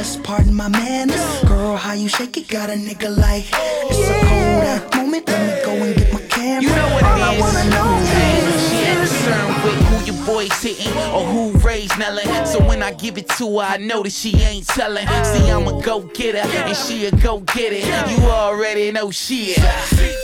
just 0.01 0.23
pardon 0.23 0.55
my 0.55 0.69
manners? 0.69 1.45
Girl, 1.45 1.77
how 1.77 1.93
you 1.93 2.09
shake 2.09 2.35
it? 2.39 2.49
Got 2.49 2.71
a 2.71 2.73
nigga 2.73 3.15
like 3.15 3.45
it's 3.91 4.09
a 4.09 4.15
Kodak 4.25 4.95
moment. 4.97 5.29
Let 5.29 5.41
me 5.47 5.63
go 5.67 5.73
and 5.85 5.95
get 5.95 6.11
my 6.11 6.21
camera. 6.21 6.63
You 6.63 6.69
know 6.71 6.89
what 6.95 7.05
All 7.05 7.19
it 7.19 7.23
I 7.23 7.35
is. 7.35 7.41
wanna 7.43 7.65
know 7.69 7.99
is 7.99 8.71
She 8.71 8.77
ain't 8.77 8.99
concerned 8.99 9.63
with 9.63 9.79
who 9.89 9.97
your 10.11 10.25
boy's 10.25 10.63
hitting 10.63 10.97
or 11.13 11.25
who 11.27 11.51
raised 11.59 11.93
Nellin. 11.99 12.47
So 12.47 12.67
when 12.67 12.83
I 12.83 12.95
give 12.95 13.19
it 13.19 13.29
to 13.41 13.59
her, 13.59 13.67
I 13.67 13.77
know 13.77 14.03
that 14.03 14.13
she 14.13 14.35
ain't 14.37 14.67
telling. 14.69 15.07
See, 15.07 15.51
I'm 15.51 15.69
a 15.69 15.83
go 15.83 16.01
getter 16.01 16.49
and 16.49 16.75
she 16.75 17.05
a 17.05 17.11
go 17.11 17.41
get 17.41 17.75
it. 17.75 17.85
You 18.11 18.25
already 18.31 18.91
know 18.93 19.11
she 19.11 19.51
is. 19.53 20.20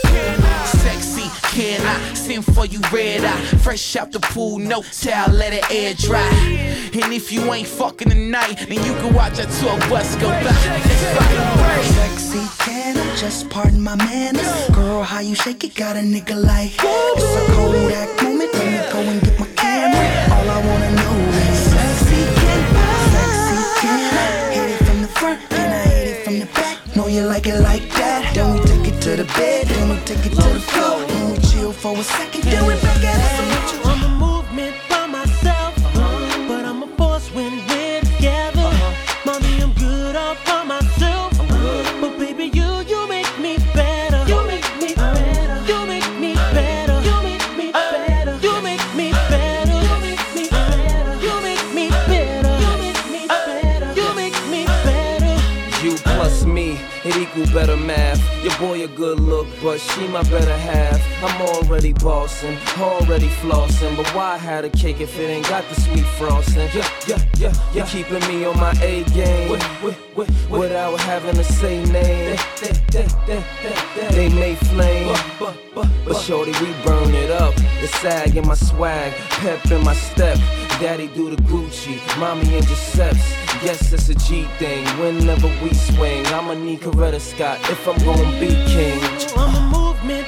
Can 1.57 1.81
I 1.81 2.13
send 2.13 2.45
for 2.45 2.67
you 2.67 2.79
red 2.93 3.25
eye? 3.25 3.35
Fresh 3.65 3.95
out 3.95 4.11
the 4.11 4.19
pool, 4.19 4.59
no 4.59 4.83
towel, 4.83 5.33
let 5.33 5.53
it 5.53 5.65
air 5.71 5.95
dry. 5.95 6.21
And 6.93 7.11
if 7.11 7.31
you 7.31 7.51
ain't 7.51 7.67
fucking 7.67 8.11
tonight, 8.11 8.67
then 8.69 8.83
you 8.85 8.93
can 9.01 9.11
watch 9.11 9.39
a 9.39 9.47
tour 9.57 9.75
bus 9.89 10.15
go 10.17 10.29
by. 10.29 10.51
Sexy 11.81 12.45
can 12.63 12.95
I 12.95 13.15
just 13.15 13.49
pardon 13.49 13.81
my 13.81 13.95
manners? 13.95 14.69
Girl, 14.69 15.01
how 15.01 15.19
you 15.21 15.33
shake 15.33 15.63
it? 15.63 15.73
Got 15.73 15.95
a 15.95 16.01
nigga 16.01 16.39
like 16.39 16.73
it's 16.77 17.35
a 17.35 17.51
Kodak 17.53 18.21
moment. 18.21 18.53
Let 18.53 18.67
me 18.67 18.91
go 18.93 18.99
and 18.99 19.19
get 19.19 19.39
my 19.39 19.47
camera. 19.55 20.35
All 20.35 20.49
I 20.51 20.59
wanna 20.63 20.91
know 20.91 21.17
is 21.41 21.57
sexy 21.71 22.21
can 22.37 22.75
I? 22.75 22.93
Sexy 23.15 23.81
can 23.81 24.13
I? 24.13 24.53
Hit 24.53 24.69
it 24.75 24.85
from 24.85 25.01
the 25.01 25.07
front 25.07 25.39
and 25.53 25.73
I 25.73 25.87
hit 25.87 26.07
it 26.07 26.23
from 26.23 26.37
the 26.37 26.45
back. 26.53 26.95
Know 26.95 27.07
you 27.07 27.23
like 27.23 27.47
it 27.47 27.59
like 27.61 27.89
that. 27.93 28.35
Then 28.35 28.53
we 28.53 28.59
take 28.61 28.93
it 28.93 29.01
to 29.01 29.15
the 29.15 29.25
bed, 29.33 29.65
then 29.65 29.89
we 29.89 29.95
take 30.05 30.23
it 30.23 30.35
to 30.35 30.49
the 30.53 30.59
floor 30.59 31.06
for 31.95 32.01
a 32.01 32.03
second. 32.03 32.41
Do 32.43 32.69
it. 32.69 32.86
A 58.87 58.95
good 58.95 59.19
look, 59.19 59.47
but 59.61 59.79
she 59.79 60.07
my 60.07 60.23
better 60.23 60.57
half. 60.57 61.01
I'm 61.23 61.41
already 61.41 61.93
bossing, 61.93 62.57
already 62.77 63.27
flossing. 63.27 63.95
But 63.95 64.07
why 64.15 64.37
had 64.37 64.65
a 64.65 64.69
cake 64.69 65.01
if 65.01 65.17
it 65.19 65.29
ain't 65.29 65.47
got 65.47 65.67
the 65.69 65.75
sweet 65.81 66.05
frosting? 66.17 66.69
Yeah, 66.73 66.89
yeah, 67.07 67.17
yeah, 67.37 67.53
yeah. 67.73 67.85
Keeping 67.85 68.25
me 68.27 68.45
on 68.45 68.57
my 68.57 68.71
A 68.81 69.03
game 69.05 69.49
with, 69.49 69.83
with, 69.83 70.15
with, 70.15 70.49
without 70.49 70.99
having 71.01 71.35
to 71.35 71.43
say 71.43 71.83
name. 71.85 72.37
They, 72.61 72.71
they, 72.91 73.07
they, 73.25 73.43
they, 73.95 74.07
they 74.09 74.29
may 74.29 74.55
flame, 74.55 75.15
but, 75.39 75.57
but, 75.73 75.87
but 76.05 76.17
shorty, 76.17 76.51
we 76.61 76.71
burn 76.83 77.13
it 77.13 77.31
up. 77.31 77.55
The 77.81 77.87
sag 77.87 78.37
in 78.37 78.47
my 78.47 78.55
swag, 78.55 79.13
pep 79.41 79.65
in 79.71 79.83
my 79.83 79.93
step. 79.93 80.37
Daddy 80.79 81.07
do 81.07 81.29
the 81.29 81.41
Gucci, 81.43 81.99
mommy 82.19 82.55
and 82.55 82.65
Giuseppe's. 82.67 83.46
Yes, 83.63 83.91
it's 83.91 84.09
a 84.09 84.15
G 84.15 84.43
thing. 84.59 84.85
Whenever 84.99 85.47
we 85.63 85.73
swing, 85.73 86.25
I'ma 86.27 86.53
need 86.53 86.79
Coretta 86.81 87.19
Scott 87.19 87.59
if 87.69 87.87
I'm 87.87 87.97
gonna 88.05 88.39
be 88.39 88.49
king. 88.67 89.01
I'm 89.35 89.55
a 89.55 89.61
movement 89.75 90.27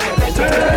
Hey! 0.00 0.73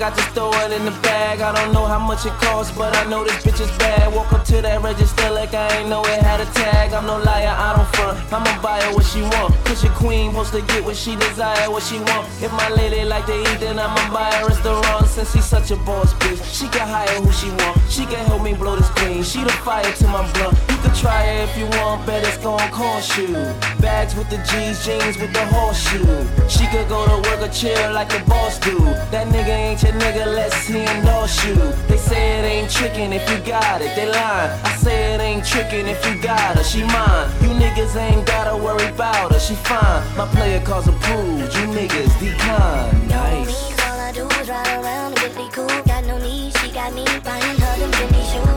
Bag, 0.00 0.12
I 0.12 0.16
just 0.16 0.28
throw 0.34 0.50
it 0.52 0.72
in 0.72 0.84
the 0.84 0.96
bag. 1.02 1.40
I 1.40 1.52
don't 1.54 1.72
know 1.72 1.84
how 1.84 1.98
much 1.98 2.26
it 2.26 2.32
costs, 2.40 2.76
but 2.76 2.96
I 2.96 3.04
know 3.08 3.24
this 3.24 3.36
bitch 3.44 3.60
is 3.60 3.70
bad. 3.78 4.12
Walk 4.14 4.32
up 4.32 4.44
to 4.46 4.62
that 4.62 4.82
register 4.82 5.30
like 5.30 5.54
I 5.54 5.68
ain't 5.78 5.88
know 5.88 6.02
it 6.04 6.20
had 6.20 6.40
a 6.40 6.46
tag. 6.46 6.92
I'm 6.92 7.06
no 7.06 7.18
liar, 7.18 7.48
I 7.48 7.76
don't 7.76 7.88
front. 7.94 8.18
I'ma 8.32 8.62
buy 8.62 8.80
her 8.82 8.94
what 8.94 9.04
she 9.04 9.22
want. 9.22 9.54
Cause 9.64 9.82
your 9.84 9.92
queen 9.92 10.32
wants 10.32 10.50
to 10.50 10.62
get 10.62 10.84
what 10.84 10.96
she 10.96 11.16
desire, 11.16 11.70
what 11.70 11.82
she 11.82 11.98
want. 11.98 12.26
If 12.42 12.52
my 12.52 12.68
lady 12.70 13.04
like 13.04 13.26
to 13.26 13.38
eat, 13.38 13.60
then 13.60 13.78
I'ma 13.78 14.12
buy 14.12 14.30
her 14.34 14.46
a 14.46 14.48
restaurant. 14.48 15.06
Since 15.06 15.32
she's 15.32 15.44
such 15.44 15.70
a 15.70 15.76
boss 15.76 16.12
bitch, 16.14 16.40
she 16.44 16.68
can 16.68 16.86
hire 16.88 17.20
who 17.20 17.30
she 17.32 17.48
want. 17.60 17.78
She 17.88 18.06
can 18.06 18.24
help 18.26 18.42
me 18.42 18.54
blow 18.54 18.76
this 18.76 18.90
queen. 18.90 19.22
She 19.22 19.42
the 19.44 19.52
fire 19.64 19.84
to 19.84 20.06
my 20.08 20.24
blunt. 20.32 20.56
You 20.70 20.76
can 20.82 20.94
try 20.94 21.24
her 21.26 21.44
if 21.44 21.56
you 21.58 21.66
want, 21.78 22.06
bet 22.06 22.24
it's 22.24 22.38
gon' 22.38 22.58
cost 22.70 23.16
you. 23.18 23.32
Bags 23.80 24.14
with 24.14 24.30
the 24.30 24.38
G's, 24.48 24.84
jeans 24.84 25.18
with 25.18 25.32
the 25.32 25.44
horseshoe. 25.46 26.26
She 26.48 26.66
could 26.68 26.88
go 26.88 27.04
to 27.06 27.16
work 27.28 27.40
or 27.40 27.52
chill 27.52 27.92
like 27.92 28.08
the 28.08 28.22
boss 28.26 28.58
do. 28.58 28.78
That 29.10 29.26
nigga 29.28 29.54
ain't 29.54 29.80
your 29.90 30.00
nigga, 30.00 30.26
let's 30.34 30.56
see 30.56 30.84
endorse 30.84 31.44
you. 31.44 31.54
They 31.88 31.96
say 31.96 32.38
it 32.38 32.44
ain't 32.44 32.70
trickin' 32.70 33.12
if 33.12 33.28
you 33.30 33.38
got 33.44 33.80
it, 33.82 33.94
they 33.96 34.10
lying. 34.10 34.60
I 34.64 34.76
say 34.76 35.14
it 35.14 35.20
ain't 35.20 35.44
trickin' 35.44 35.86
if 35.86 36.04
you 36.06 36.20
got 36.20 36.56
her, 36.56 36.64
she 36.64 36.84
mine. 36.84 37.30
You 37.42 37.48
niggas 37.48 37.96
ain't 37.96 38.26
gotta 38.26 38.56
worry 38.56 38.86
about 38.86 39.32
her, 39.32 39.40
she 39.40 39.54
fine. 39.54 40.16
My 40.16 40.26
player 40.26 40.60
calls 40.60 40.88
approved, 40.88 41.54
you 41.54 41.66
niggas 41.76 42.18
decline. 42.20 43.08
Nice. 43.08 43.78
all 43.86 43.98
i 43.98 44.12
do 44.12 44.26
is 44.40 44.48
ride 44.48 44.82
around 44.82 45.12
with 45.14 45.34
the 45.34 45.48
coop 45.52 45.86
got 45.86 46.04
no 46.04 46.18
need 46.18 46.52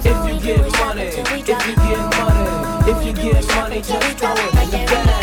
If 0.06 0.20
you 0.28 0.40
get 0.40 0.72
money, 0.80 1.04
if 1.04 1.32
you 1.32 1.44
get 1.44 2.00
money, 2.20 2.92
if 2.92 3.06
you 3.06 3.14
get 3.14 3.48
money, 3.56 3.82
just 3.82 4.18
throw 4.18 4.34
it 4.34 4.64
in 4.64 4.70
the 4.72 4.78
bag. 4.88 5.23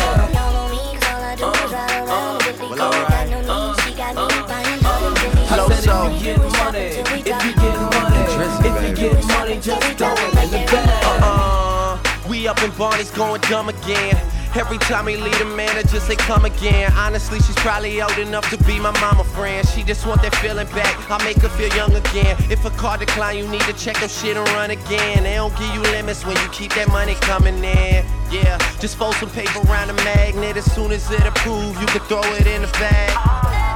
Just 9.60 9.98
throw 9.98 10.12
it 10.12 10.44
in 10.44 10.50
the 10.50 10.66
bag. 10.70 11.22
Uh-uh. 11.22 12.28
We 12.28 12.48
up 12.48 12.62
in 12.62 12.70
Barney's 12.72 13.10
going 13.10 13.40
dumb 13.42 13.68
again. 13.68 14.16
Every 14.54 14.78
time 14.78 15.06
he 15.06 15.16
leave 15.16 15.38
the 15.38 15.44
manager 15.44 16.00
say 16.00 16.16
come 16.16 16.44
again. 16.44 16.92
Honestly, 16.96 17.38
she's 17.40 17.54
probably 17.56 18.02
old 18.02 18.18
enough 18.18 18.48
to 18.50 18.56
be 18.64 18.80
my 18.80 18.90
mama 19.00 19.22
friend. 19.22 19.66
She 19.68 19.82
just 19.82 20.06
want 20.06 20.22
that 20.22 20.34
feeling 20.36 20.66
back. 20.68 21.10
I 21.10 21.22
make 21.24 21.36
her 21.38 21.48
feel 21.50 21.72
young 21.76 21.94
again. 21.94 22.36
If 22.50 22.64
a 22.64 22.70
car 22.70 22.98
decline, 22.98 23.38
you 23.38 23.46
need 23.48 23.62
to 23.62 23.72
check 23.74 24.00
your 24.00 24.08
shit 24.08 24.36
and 24.36 24.48
run 24.50 24.70
again. 24.70 25.22
They 25.22 25.34
don't 25.34 25.56
give 25.56 25.72
you 25.74 25.82
limits 25.82 26.24
when 26.24 26.36
you 26.36 26.48
keep 26.50 26.72
that 26.74 26.88
money 26.88 27.14
coming 27.20 27.62
in. 27.62 28.04
Yeah, 28.30 28.58
just 28.80 28.96
fold 28.96 29.14
some 29.16 29.30
paper 29.30 29.60
around 29.68 29.88
the 29.88 29.94
magnet. 29.94 30.56
As 30.56 30.72
soon 30.74 30.90
as 30.90 31.08
it 31.10 31.24
approve, 31.24 31.80
you 31.80 31.86
can 31.86 32.00
throw 32.02 32.22
it 32.34 32.46
in 32.46 32.62
the 32.62 32.68
bag. 32.78 33.69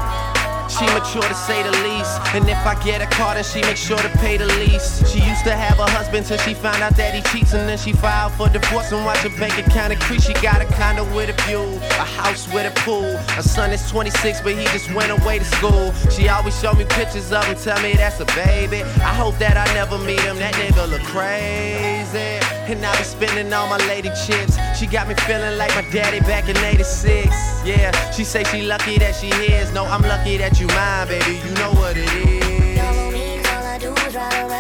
She 0.78 0.86
mature 0.86 1.22
to 1.22 1.34
say 1.34 1.62
the 1.62 1.70
least. 1.86 2.18
And 2.34 2.48
if 2.48 2.66
I 2.66 2.74
get 2.82 3.00
a 3.00 3.06
car, 3.06 3.34
then 3.34 3.44
she 3.44 3.60
make 3.60 3.76
sure 3.76 3.96
to 3.96 4.08
pay 4.18 4.36
the 4.36 4.46
lease. 4.58 5.08
She 5.08 5.20
used 5.20 5.44
to 5.44 5.54
have 5.54 5.78
a 5.78 5.88
husband 5.88 6.26
till 6.26 6.38
she 6.38 6.52
found 6.52 6.82
out 6.82 6.96
that 6.96 7.14
he 7.14 7.22
cheats. 7.30 7.54
And 7.54 7.68
then 7.68 7.78
she 7.78 7.92
filed 7.92 8.32
for 8.32 8.48
divorce 8.48 8.90
and 8.90 9.04
watch 9.04 9.18
her 9.18 9.28
bank 9.38 9.56
account 9.64 9.92
increase. 9.92 10.24
She 10.26 10.32
got 10.34 10.60
a 10.60 10.64
condo 10.74 11.04
with 11.14 11.30
a 11.30 11.42
view, 11.44 11.62
a 11.62 12.06
house 12.18 12.52
with 12.52 12.66
a 12.66 12.74
pool. 12.80 13.16
Her 13.36 13.42
son 13.42 13.70
is 13.70 13.88
26, 13.88 14.40
but 14.40 14.56
he 14.56 14.64
just 14.76 14.92
went 14.94 15.12
away 15.12 15.38
to 15.38 15.44
school. 15.44 15.92
She 16.10 16.28
always 16.28 16.58
show 16.60 16.72
me 16.72 16.84
pictures 16.86 17.30
of 17.30 17.44
him, 17.44 17.56
tell 17.56 17.80
me 17.80 17.92
that's 17.92 18.18
a 18.18 18.26
baby. 18.34 18.82
I 18.82 19.14
hope 19.14 19.38
that 19.38 19.56
I 19.56 19.72
never 19.74 19.96
meet 19.98 20.20
him. 20.20 20.38
That 20.38 20.54
nigga 20.54 20.90
look 20.90 21.02
crazy. 21.02 22.53
And 22.66 22.84
I 22.84 22.96
be 22.96 23.04
spending 23.04 23.52
all 23.52 23.68
my 23.68 23.76
lady 23.88 24.08
chips. 24.26 24.56
She 24.78 24.86
got 24.86 25.06
me 25.06 25.14
feeling 25.26 25.58
like 25.58 25.74
my 25.74 25.82
daddy 25.90 26.20
back 26.20 26.48
in 26.48 26.56
86. 26.56 27.26
Yeah, 27.64 27.92
she 28.10 28.24
say 28.24 28.42
she 28.44 28.62
lucky 28.62 28.98
that 28.98 29.14
she 29.14 29.28
is. 29.28 29.70
No, 29.72 29.84
I'm 29.84 30.02
lucky 30.02 30.38
that 30.38 30.58
you 30.58 30.66
mine, 30.68 31.08
baby. 31.08 31.40
You 31.46 31.54
know 31.56 31.72
what 31.72 31.96
it 31.96 32.08
is. 32.08 32.78
All 33.48 33.64
I 33.64 33.78
do 33.78 33.92
is 34.06 34.14
ride 34.14 34.50
around 34.50 34.53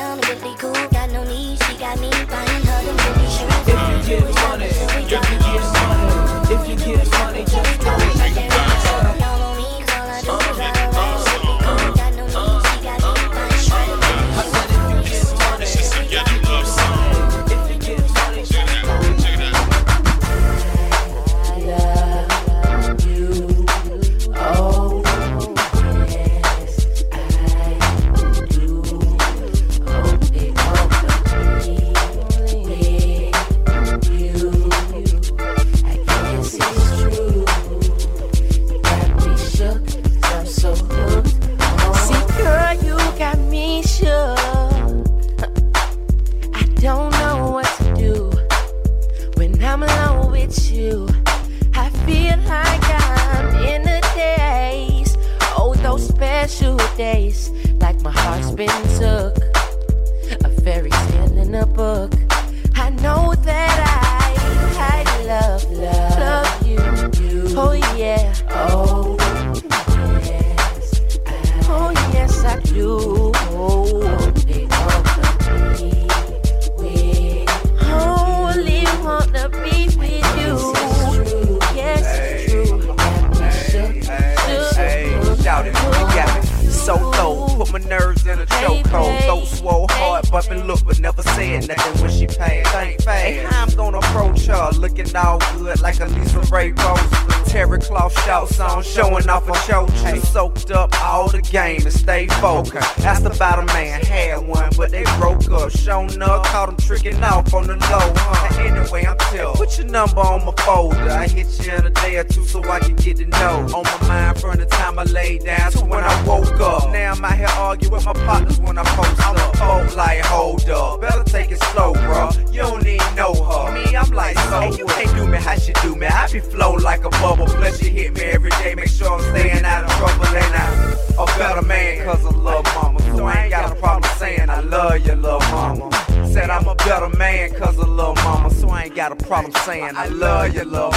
love 140.74 140.92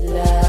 you, 0.00 0.10
love 0.10 0.41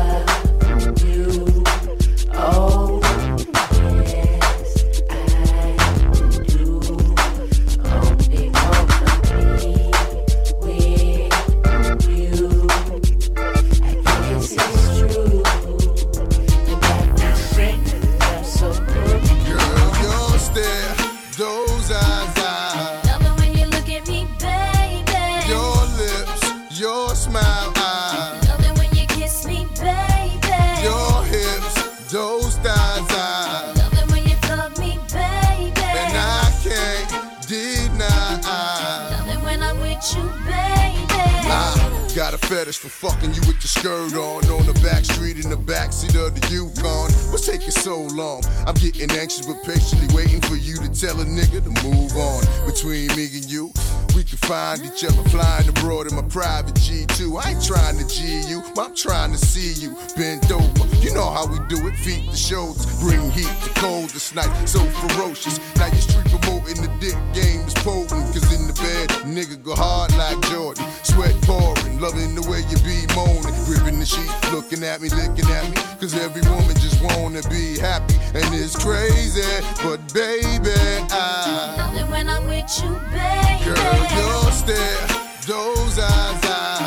skirt 43.83 44.13
on 44.15 44.45
on 44.47 44.65
the 44.65 44.79
back 44.79 45.03
street 45.03 45.43
in 45.43 45.49
the 45.49 45.57
backseat 45.57 46.15
of 46.15 46.31
the 46.39 46.47
Yukon. 46.47 47.11
What's 47.35 47.45
taking 47.45 47.71
so 47.71 48.03
long? 48.15 48.41
I'm 48.65 48.75
getting 48.75 49.11
anxious 49.11 49.45
but 49.45 49.61
patiently 49.63 50.07
waiting 50.15 50.39
for 50.39 50.55
you 50.55 50.77
to 50.77 50.87
tell 50.87 51.19
a 51.19 51.25
nigga 51.25 51.59
to 51.59 51.73
move 51.83 52.15
on. 52.15 52.39
Between 52.65 53.11
me 53.19 53.27
and 53.35 53.43
you, 53.43 53.73
we 54.15 54.23
can 54.23 54.39
find 54.47 54.79
each 54.85 55.03
other 55.03 55.27
flying 55.27 55.67
abroad 55.67 56.07
in 56.07 56.15
my 56.15 56.23
private 56.31 56.75
G2. 56.75 57.43
I 57.43 57.51
ain't 57.51 57.65
trying 57.65 57.97
to 57.99 58.07
G 58.07 58.47
you, 58.47 58.63
I'm 58.79 58.95
trying 58.95 59.33
to 59.33 59.37
see 59.37 59.75
you 59.83 59.97
bend 60.15 60.49
over. 60.49 60.87
You 61.03 61.13
know 61.13 61.27
how 61.27 61.45
we 61.45 61.59
do 61.67 61.75
it, 61.85 61.95
feet 61.99 62.31
to 62.31 62.37
shoulders, 62.37 62.87
bring 63.03 63.19
heat 63.31 63.51
to 63.67 63.69
cold 63.75 64.11
this 64.11 64.33
night. 64.33 64.47
So 64.63 64.79
ferocious. 64.79 65.59
Now 65.75 65.87
you 65.87 65.99
street 65.99 66.31
promoting 66.31 66.79
the 66.79 66.91
dick 67.03 67.19
game 67.35 67.67
is 67.67 67.73
potent. 67.83 68.31
Cause 68.31 68.47
in 68.55 68.63
the 68.63 68.75
bed, 68.79 69.09
nigga 69.27 69.61
go 69.61 69.75
hard 69.75 70.15
like 70.15 70.39
Jordan. 70.47 70.87
Sweat 71.03 71.35
pouring, 71.43 71.82
loving 71.99 72.35
the 72.35 72.41
way 72.49 72.61
you 72.69 72.77
be 72.83 73.05
moaning. 73.15 73.53
Gripping 73.65 73.99
the 73.99 74.05
sheet, 74.05 74.31
looking 74.51 74.83
at 74.83 75.01
me, 75.01 75.09
licking 75.09 75.49
at 75.51 75.69
me. 75.69 75.75
Cause 75.99 76.13
every 76.15 76.41
woman 76.49 76.75
just 76.77 77.01
wanna 77.03 77.41
be 77.49 77.77
happy. 77.79 78.15
And 78.33 78.45
it's 78.53 78.75
crazy, 78.75 79.43
but 79.83 79.99
baby, 80.13 80.73
I. 81.11 81.75
Love 81.77 81.95
it 81.95 82.11
when 82.11 82.29
I'm 82.29 82.47
with 82.47 82.71
you, 82.83 82.91
baby. 83.11 83.65
Girl, 83.65 84.03
your 84.19 84.51
stare, 84.51 85.07
those 85.47 85.99
eyes, 85.99 86.45
eyes. 86.45 86.82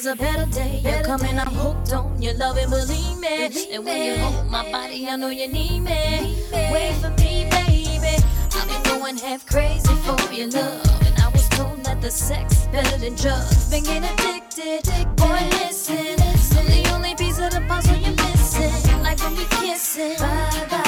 There's 0.00 0.14
a 0.14 0.22
better 0.22 0.46
day. 0.52 0.80
You're 0.84 1.02
coming, 1.02 1.36
I'm 1.38 1.48
hooked 1.48 1.92
on 1.92 2.22
your 2.22 2.34
love 2.34 2.56
and 2.56 2.70
believe 2.70 3.18
me. 3.18 3.50
And 3.72 3.84
when 3.84 4.00
you 4.04 4.16
hold 4.22 4.48
my 4.48 4.70
body, 4.70 5.08
I 5.08 5.16
know 5.16 5.28
you 5.28 5.48
need 5.48 5.80
me. 5.80 6.36
Wait 6.52 6.94
for 7.00 7.10
me, 7.20 7.48
baby. 7.50 8.22
I've 8.54 8.68
been 8.68 8.82
going 8.84 9.16
half 9.16 9.44
crazy 9.46 9.92
for 10.06 10.32
your 10.32 10.50
love. 10.50 11.02
And 11.04 11.18
I 11.18 11.28
was 11.30 11.48
told 11.48 11.82
that 11.84 12.00
the 12.00 12.12
sex 12.12 12.60
is 12.60 12.66
better 12.68 12.96
than 12.98 13.16
drugs. 13.16 13.70
Been 13.70 13.82
getting 13.82 14.04
addicted. 14.04 14.84
Boy, 15.16 15.40
listen. 15.62 16.14
I'm 16.58 16.66
the 16.66 16.90
only 16.94 17.16
piece 17.16 17.40
of 17.40 17.50
the 17.50 17.64
puzzle 17.66 17.96
you're 17.96 18.14
missing. 18.14 19.02
Like 19.02 19.18
when 19.18 19.34
we 19.34 19.46
kissing. 19.46 20.16
Bye, 20.18 20.66
bye. 20.70 20.87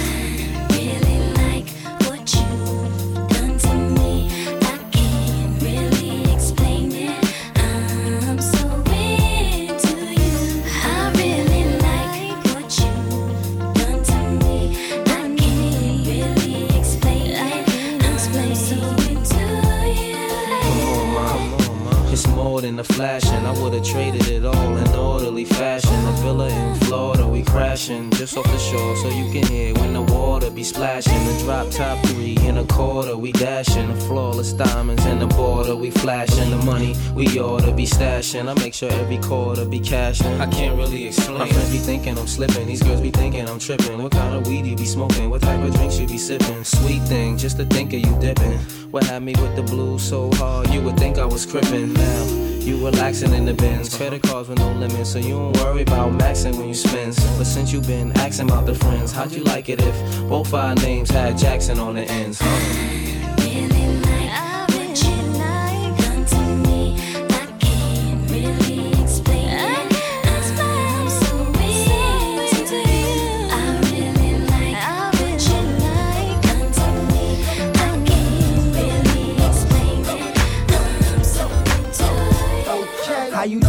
It's 22.81 22.97
more 22.97 22.97
than 22.97 23.19
a 23.19 23.21
flash, 23.21 23.25
and 23.33 23.47
I 23.47 23.61
would've 23.61 23.85
traded 23.85 24.27
it 24.27 24.45
all 24.45 24.77
in 24.77 24.87
orderly 24.95 25.45
fashion. 25.45 25.93
A 26.07 26.11
villa 26.23 26.49
in 26.49 26.75
Florida, 26.81 27.27
we 27.27 27.43
crashing 27.43 28.09
just 28.11 28.35
off 28.37 28.45
the 28.45 28.57
shore, 28.57 28.95
so 28.95 29.09
you 29.09 29.31
can 29.31 29.45
hear 29.51 29.73
when 29.75 29.93
the 29.93 30.01
water 30.01 30.49
be 30.49 30.63
splashing. 30.63 31.13
The 31.25 31.43
drop 31.43 31.69
top 31.69 32.03
three 32.07 32.37
in 32.47 32.57
a 32.57 32.65
quarter, 32.65 33.15
we 33.15 33.33
dashing. 33.33 33.93
The 33.93 34.01
flawless 34.01 34.53
diamonds 34.53 35.05
in 35.05 35.19
the 35.19 35.27
border, 35.27 35.75
we 35.75 35.91
flashing. 35.91 36.49
The 36.49 36.57
money 36.57 36.95
we 37.13 37.27
oughta 37.39 37.71
be 37.71 37.85
stashing. 37.85 38.49
I 38.49 38.53
make 38.59 38.73
sure 38.73 38.91
every 38.91 39.19
quarter 39.19 39.65
be 39.65 39.79
cashing. 39.79 40.41
I 40.41 40.47
can't 40.47 40.75
really 40.75 41.07
explain. 41.07 41.39
My 41.39 41.47
friends 41.49 41.71
be 41.71 41.77
thinking 41.77 42.17
I'm 42.17 42.27
slipping, 42.27 42.65
these 42.67 42.81
girls 42.81 43.01
be 43.01 43.11
thinking 43.11 43.47
I'm 43.47 43.59
tripping. 43.59 44.01
What 44.01 44.13
kind 44.13 44.35
of 44.35 44.47
weed 44.47 44.65
you 44.65 44.75
be 44.75 44.85
smoking? 44.85 45.29
What 45.29 45.41
type 45.41 45.61
of 45.63 45.73
drinks 45.75 45.99
you 45.99 46.07
be 46.07 46.17
sipping? 46.17 46.63
Sweet 46.63 47.01
thing, 47.03 47.37
just 47.37 47.57
to 47.57 47.65
think 47.65 47.93
of 47.93 47.99
you 47.99 48.19
dipping. 48.19 48.57
What 48.89 49.03
had 49.03 49.21
me 49.21 49.33
with 49.37 49.55
the 49.55 49.63
blues 49.63 50.01
so 50.01 50.31
hard, 50.33 50.69
you 50.69 50.81
would 50.81 50.97
think 50.97 51.19
I 51.19 51.25
was 51.25 51.45
crippin' 51.45 51.93
now. 51.93 52.50
You 52.61 52.85
relaxing 52.85 53.33
in 53.33 53.45
the 53.45 53.55
Benz, 53.55 53.97
credit 53.97 54.21
cards 54.21 54.47
with 54.47 54.59
no 54.59 54.71
limits, 54.73 55.09
so 55.11 55.17
you 55.17 55.29
don't 55.29 55.57
worry 55.57 55.81
about 55.81 56.11
maxing 56.13 56.55
when 56.57 56.67
you 56.67 56.75
spend. 56.75 57.15
But 57.37 57.45
since 57.45 57.73
you 57.73 57.81
been 57.81 58.11
asking 58.19 58.49
about 58.49 58.67
the 58.67 58.75
friends, 58.75 59.11
how'd 59.11 59.31
you 59.31 59.43
like 59.43 59.67
it 59.67 59.81
if 59.81 60.29
both 60.29 60.53
our 60.53 60.75
names 60.75 61.09
had 61.09 61.39
Jackson 61.39 61.79
on 61.79 61.95
the 61.95 62.03
ends? 62.03 62.39
How 62.39 63.20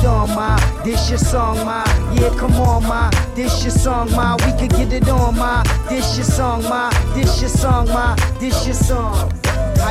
you 0.02 0.34
ma? 0.34 0.56
This 0.84 1.08
your 1.08 1.18
song, 1.18 1.56
ma? 1.64 1.84
Yeah, 2.14 2.34
come 2.38 2.54
on, 2.54 2.82
ma. 2.82 3.10
This 3.34 3.62
your 3.62 3.70
song, 3.70 4.10
ma. 4.12 4.36
We 4.36 4.52
could 4.58 4.70
get 4.76 4.92
it 4.92 5.08
on, 5.08 5.36
ma. 5.36 5.62
This 5.88 6.16
your 6.16 6.24
song, 6.24 6.62
ma. 6.64 6.90
This 7.14 7.40
your 7.40 7.50
song, 7.50 7.86
ma. 7.88 8.16
This 8.38 8.66
your 8.66 8.74
song. 8.74 9.41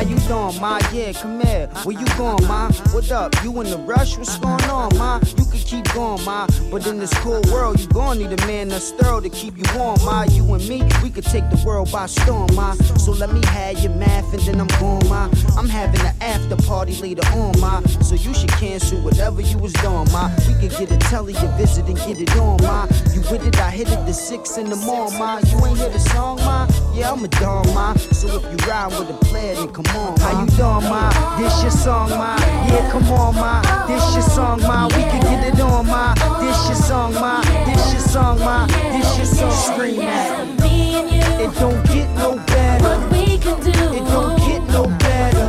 You 0.02 0.18
doing, 0.26 0.60
ma? 0.60 0.80
Yeah, 0.92 1.12
come 1.12 1.40
here. 1.40 1.68
Where 1.84 1.98
you 1.98 2.06
going, 2.18 2.44
ma? 2.48 2.72
What 2.90 3.10
up? 3.12 3.34
You 3.44 3.60
in 3.60 3.70
the 3.70 3.78
rush? 3.78 4.18
What's 4.18 4.36
going 4.36 4.64
on, 4.64 4.96
ma? 4.98 5.20
You 5.38 5.44
can 5.44 5.60
keep 5.60 5.92
going, 5.94 6.24
ma. 6.24 6.48
But 6.72 6.86
in 6.88 6.98
this 6.98 7.14
cool 7.20 7.40
world, 7.52 7.78
you 7.80 7.86
gon' 7.86 8.18
need 8.18 8.32
a 8.32 8.46
man 8.46 8.68
that's 8.68 8.90
thorough 8.90 9.20
to 9.20 9.30
keep 9.30 9.56
you 9.56 9.64
warm, 9.76 10.02
ma. 10.04 10.24
You 10.24 10.42
and 10.54 10.68
me, 10.68 10.82
we 11.04 11.10
could 11.10 11.24
take 11.24 11.48
the 11.50 11.62
world 11.64 11.92
by 11.92 12.06
storm, 12.06 12.52
ma. 12.54 12.74
So 12.98 13.12
let 13.12 13.32
me 13.32 13.40
have 13.46 13.78
your 13.78 13.94
math 13.94 14.34
and 14.34 14.42
then 14.42 14.60
I'm 14.60 14.66
going, 14.80 15.08
ma. 15.08 15.30
I'm 15.56 15.68
having 15.68 16.00
an 16.00 16.14
after 16.20 16.56
party 16.66 16.94
later 16.96 17.26
on, 17.34 17.58
ma. 17.60 17.80
So 18.02 18.16
you 18.16 18.34
should 18.34 18.52
cancel 18.52 19.00
whatever 19.02 19.40
you 19.40 19.56
was 19.58 19.72
doing, 19.74 20.10
ma. 20.10 20.30
We 20.48 20.54
could 20.54 20.76
get 20.78 20.90
a 20.90 20.98
telly 20.98 21.34
a 21.36 21.46
visit 21.56 21.86
and 21.86 21.96
get 21.98 22.20
it 22.20 22.36
on, 22.36 22.60
ma. 22.62 22.88
You 23.14 23.20
with 23.30 23.46
it? 23.46 23.56
I 23.60 23.70
hit 23.70 23.88
it 23.88 24.04
to 24.04 24.12
six 24.12 24.58
in 24.58 24.68
the 24.68 24.76
morning, 24.76 25.16
ma. 25.18 25.38
You 25.46 25.64
ain't 25.64 25.78
hear 25.78 25.90
the 25.90 26.00
song, 26.00 26.38
ma? 26.38 26.66
Yeah, 26.92 27.12
I'm 27.12 27.24
a 27.24 27.28
dog, 27.28 27.66
ma. 27.68 27.94
So 27.94 28.26
if 28.26 28.42
you 28.50 28.68
ride 28.68 28.88
with 28.98 29.08
a 29.08 29.18
player, 29.26 29.54
then 29.54 29.72
come 29.72 29.91
on. 29.96 30.18
How 30.20 30.40
you 30.40 30.46
doing, 30.56 30.88
ma? 30.90 31.10
This 31.38 31.62
your 31.62 31.70
song, 31.70 32.10
ma. 32.10 32.36
Yeah, 32.68 32.90
come 32.90 33.10
on, 33.12 33.34
ma. 33.34 33.86
This 33.86 34.14
your 34.14 34.22
song, 34.22 34.60
ma. 34.62 34.86
We 34.86 35.02
can 35.02 35.20
get 35.22 35.54
it 35.54 35.60
on, 35.60 35.86
ma. 35.86 36.14
This 36.40 36.66
your 36.68 36.76
song, 36.76 37.14
ma. 37.14 37.40
This 37.66 37.92
your 37.92 38.02
song, 38.02 38.38
ma. 38.40 38.66
This 38.66 39.16
your 39.16 39.26
song. 39.26 39.50
Scream 39.52 40.00
at 40.00 40.48
It 40.64 41.52
don't 41.58 41.84
get 41.86 42.08
no 42.16 42.36
better. 42.46 42.84
What 42.84 43.12
we 43.12 43.38
can 43.38 43.60
do. 43.60 43.70
It 43.70 44.04
don't 44.14 44.38
get 44.38 44.62
no 44.72 44.86
better. 44.98 45.48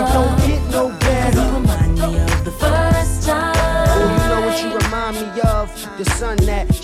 It 0.00 0.06
don't 0.12 0.36
get 0.46 0.62
no 0.70 0.88
better. 1.00 1.40
You 1.40 1.50
remind 1.58 1.94
me 1.98 2.18
of 2.18 2.44
the 2.44 2.52
first 2.52 3.26
time. 3.26 3.54
Oh, 3.92 4.00
you 4.12 4.28
know 4.30 4.40
what 4.46 4.62
you 4.62 4.70
remind 4.84 5.16
me 5.16 5.40
of? 5.42 5.70
The 5.98 6.04
sun 6.16 6.38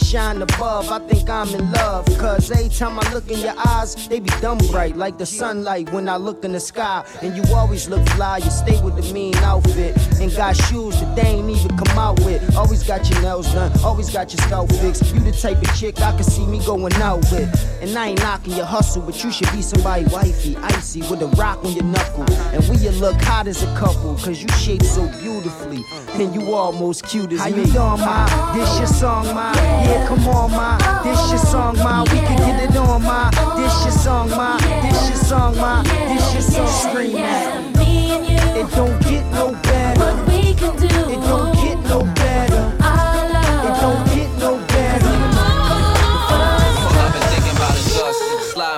shine 0.06 0.40
above. 0.40 0.88
I 0.90 1.00
think 1.00 1.28
I'm 1.28 1.48
in 1.48 1.72
love. 1.72 2.06
Cause 2.18 2.50
every 2.50 2.68
time 2.68 2.98
I 2.98 3.12
look 3.12 3.28
in 3.30 3.40
your 3.40 3.54
eyes, 3.66 4.08
they 4.08 4.20
be 4.20 4.30
dumb 4.40 4.58
bright 4.70 4.96
like 4.96 5.18
the 5.18 5.26
sunlight 5.26 5.92
when 5.92 6.08
I 6.08 6.16
look 6.16 6.44
in 6.44 6.52
the 6.52 6.60
sky. 6.60 7.04
And 7.22 7.36
you 7.36 7.42
always 7.54 7.88
look 7.88 8.06
fly. 8.10 8.38
You 8.38 8.50
stay 8.50 8.80
with 8.82 8.96
the 8.96 9.12
mean 9.12 9.34
outfit. 9.38 9.96
And 10.20 10.34
got 10.34 10.56
shoes 10.56 10.98
that 11.00 11.16
they 11.16 11.22
ain't 11.22 11.50
even 11.50 11.76
come 11.76 11.98
out 11.98 12.20
with. 12.20 12.40
Always 12.56 12.84
got 12.84 13.08
your 13.10 13.20
nails 13.20 13.52
done. 13.52 13.72
Always 13.80 14.10
got 14.10 14.32
your 14.32 14.42
scalp 14.46 14.70
fixed. 14.74 15.12
You 15.12 15.20
the 15.20 15.32
type 15.32 15.60
of 15.60 15.74
chick 15.76 16.00
I 16.00 16.12
can 16.12 16.24
see 16.24 16.46
me 16.46 16.64
going 16.64 16.94
out 16.94 17.20
with. 17.32 17.48
And 17.82 17.96
I 17.98 18.08
ain't 18.08 18.20
knocking 18.20 18.54
your 18.54 18.66
hustle, 18.66 19.02
but 19.02 19.22
you 19.24 19.32
should 19.32 19.50
be 19.52 19.62
somebody 19.62 20.04
wifey, 20.06 20.56
icy, 20.58 21.00
with 21.10 21.22
a 21.22 21.28
rock 21.36 21.64
on 21.64 21.72
your 21.72 21.84
knuckle. 21.84 22.24
And 22.54 22.62
we 22.68 22.76
you 22.76 22.90
look 22.92 23.20
hot 23.22 23.48
as 23.48 23.62
a 23.62 23.74
couple, 23.74 24.14
cause 24.16 24.40
you 24.40 24.48
shape 24.50 24.82
so 24.82 25.08
beautifully. 25.20 25.84
And 26.14 26.34
you 26.34 26.54
almost 26.54 27.04
cute 27.06 27.32
as 27.32 27.40
How 27.40 27.48
me. 27.50 27.56
you 27.56 27.64
doing, 27.64 28.00
ma? 28.00 28.54
This 28.54 28.78
your 28.78 28.86
song, 28.86 29.26
ma. 29.34 29.52
Yeah, 29.54 29.95
come 30.04 30.28
on, 30.28 30.50
ma. 30.50 31.02
This 31.02 31.30
your 31.30 31.38
song, 31.38 31.76
ma. 31.78 32.02
We 32.04 32.18
can 32.18 32.36
get 32.38 32.70
it 32.70 32.76
on, 32.76 33.02
ma. 33.02 33.30
This 33.56 33.84
your 33.84 33.92
song, 33.92 34.30
ma. 34.30 34.58
This 34.82 35.08
your 35.08 35.18
song, 35.18 35.56
ma. 35.56 35.82
This 35.82 36.32
your 36.34 36.42
song. 36.42 36.90
Scream 36.90 37.16
at 37.16 37.76
It 37.80 38.70
don't 38.74 39.00
get 39.02 39.24
no 39.32 39.52
better. 39.62 40.00
What 40.00 40.28
we 40.28 40.54
can 40.54 40.76
do. 40.76 41.55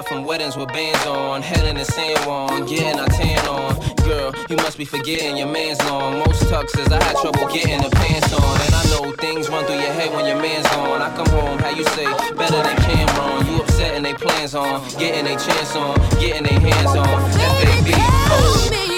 from 0.09 0.25
weddings 0.25 0.57
with 0.57 0.69
bands 0.69 1.05
on, 1.07 1.43
head 1.43 1.67
in 1.67 1.77
the 1.77 1.85
sand 1.85 2.19
on, 2.27 2.65
getting 2.67 2.99
our 2.99 3.07
tan 3.09 3.47
on. 3.47 3.75
Girl, 3.97 4.33
you 4.49 4.57
must 4.57 4.79
be 4.79 4.85
forgetting 4.87 5.37
your 5.37 5.47
man's 5.47 5.79
long. 5.85 6.19
Most 6.21 6.43
tuxes, 6.45 6.91
I 6.91 7.03
had 7.05 7.17
trouble 7.17 7.47
getting 7.53 7.83
the 7.83 7.91
pants 7.91 8.33
on. 8.33 8.61
And 8.63 8.75
I 8.75 8.85
know 8.91 9.13
things 9.13 9.51
run 9.51 9.67
through 9.67 9.77
your 9.77 9.93
head 9.93 10.11
when 10.15 10.25
your 10.25 10.41
man's 10.41 10.67
gone. 10.69 11.03
I 11.03 11.15
come 11.15 11.29
home, 11.29 11.59
how 11.59 11.71
you 11.71 11.85
say, 11.85 12.07
better 12.35 12.63
than 12.63 12.77
Cameron. 12.79 13.47
You 13.47 13.61
upsetting 13.61 14.03
they 14.03 14.15
plans 14.15 14.55
on, 14.55 14.83
getting 14.99 15.27
their 15.27 15.39
chance 15.39 15.77
on, 15.77 15.99
getting 16.19 16.45
their 16.45 16.59
hands 16.59 16.97
on. 16.97 17.07
F-A-B. 17.07 17.93
Oh. 17.95 18.98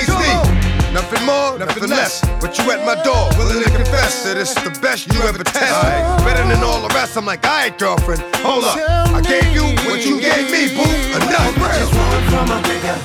Nothing 1.01 1.25
more, 1.25 1.57
nothing 1.57 1.89
less. 1.89 2.21
But 2.39 2.57
you 2.59 2.69
at 2.71 2.85
my 2.85 2.93
door, 3.01 3.27
willing 3.35 3.63
to 3.63 3.69
confess 3.71 4.23
that 4.23 4.37
it's 4.37 4.53
the 4.53 4.69
best 4.81 5.11
you 5.11 5.19
ever 5.23 5.43
tested. 5.43 6.23
Better 6.23 6.47
than 6.47 6.63
all 6.63 6.79
the 6.87 6.93
rest. 6.93 7.17
I'm 7.17 7.25
like, 7.25 7.43
alright, 7.43 7.75
girlfriend, 7.75 8.21
hold 8.37 8.63
up. 8.63 8.77
I 8.77 9.21
gave 9.21 9.51
you 9.51 9.63
what 9.89 10.05
you 10.05 10.21
gave 10.21 10.51
me, 10.51 10.69
boo. 10.77 10.85
Enough. 11.17 11.57
Just 11.57 11.93
want 11.97 12.25
from 12.29 12.51
a 12.53 12.61
nigga. 12.61 12.95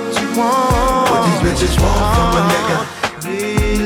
What 0.00 0.16
you 0.16 0.28
want? 0.32 1.10
What 1.12 1.20
these 1.28 1.40
bitches 1.44 1.76
want 1.82 2.16
from 2.16 2.32
a 2.32 2.42
nigga. 2.48 3.81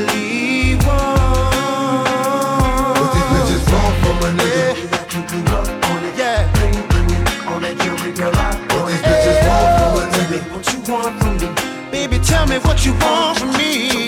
Me 12.47 12.57
what 12.59 12.85
you 12.85 12.93
want 12.93 13.39
from 13.39 13.51
me. 13.53 14.07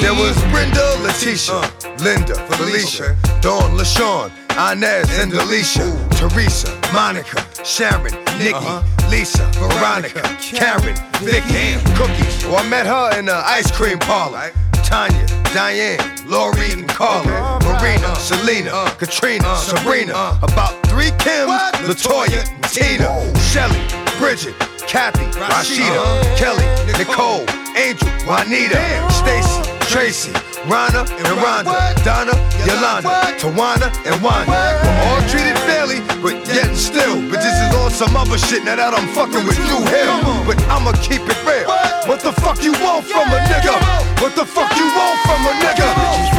There 0.00 0.14
was 0.14 0.36
Brenda, 0.50 0.96
Letitia, 1.02 1.54
uh. 1.54 1.70
Linda, 2.02 2.34
Felicia, 2.48 3.16
Dawn, 3.40 3.76
LaShawn, 3.76 4.30
Inez, 4.72 5.18
and 5.18 5.32
Alicia, 5.32 5.86
Teresa, 6.12 6.68
Monica, 6.92 7.44
Sharon, 7.64 8.14
uh-huh. 8.14 8.38
Nikki, 8.38 9.10
Lisa, 9.10 9.44
Veronica, 9.54 10.22
Karen, 10.40 10.96
Vicky, 11.20 11.78
Cookies. 11.94 12.44
Oh, 12.46 12.56
I 12.56 12.68
met 12.68 12.86
her 12.86 13.18
in 13.18 13.26
the 13.26 13.34
ice 13.34 13.70
cream 13.70 13.98
parlor. 13.98 14.52
Tanya, 14.84 15.26
Diane, 15.52 15.98
Lori, 16.26 16.72
and 16.72 16.88
Carla, 16.88 17.58
Marina, 17.62 18.14
Selena, 18.16 18.70
uh. 18.72 18.90
Katrina, 18.94 19.44
uh. 19.46 19.56
Sabrina, 19.56 20.38
about 20.42 20.74
three 20.86 21.10
Kims, 21.20 21.58
Latoya, 21.84 22.42
Tina, 22.72 23.10
Shelly, 23.50 23.80
Bridget, 24.18 24.54
Kathy, 24.86 25.26
Rashida, 25.38 26.36
Kelly, 26.38 26.64
Nicole, 26.96 27.44
Angel, 27.78 28.08
Juanita, 28.26 28.82
Stacy, 29.08 29.62
Tracy, 29.86 30.32
Rhonda, 30.66 31.06
and 31.14 31.30
Rhonda, 31.38 31.94
Donna, 32.02 32.34
Yolanda, 32.66 33.08
Tawana, 33.38 33.86
and 34.04 34.20
Wanda. 34.20 34.50
We're 34.82 34.98
all 35.06 35.22
treated 35.30 35.56
fairly, 35.62 36.00
but 36.20 36.34
yet 36.48 36.74
still, 36.74 37.22
bitches 37.30 37.54
is 37.54 37.74
on 37.76 37.90
some 37.92 38.16
other 38.16 38.36
shit 38.36 38.64
now 38.64 38.74
that 38.74 38.94
I'm 38.94 39.06
fucking 39.14 39.46
with 39.46 39.58
you 39.62 39.78
here. 39.94 40.10
But 40.44 40.58
I'ma 40.66 40.90
keep 40.98 41.22
it 41.22 41.38
real. 41.46 41.70
What 42.10 42.20
the 42.20 42.32
fuck 42.32 42.64
you 42.64 42.72
want 42.82 43.06
from 43.06 43.30
a 43.30 43.38
nigga? 43.46 43.78
What 44.20 44.34
the 44.34 44.44
fuck 44.44 44.74
you 44.76 44.86
want 44.98 45.20
from 45.22 45.46
a 45.46 45.52
nigga? 45.62 46.37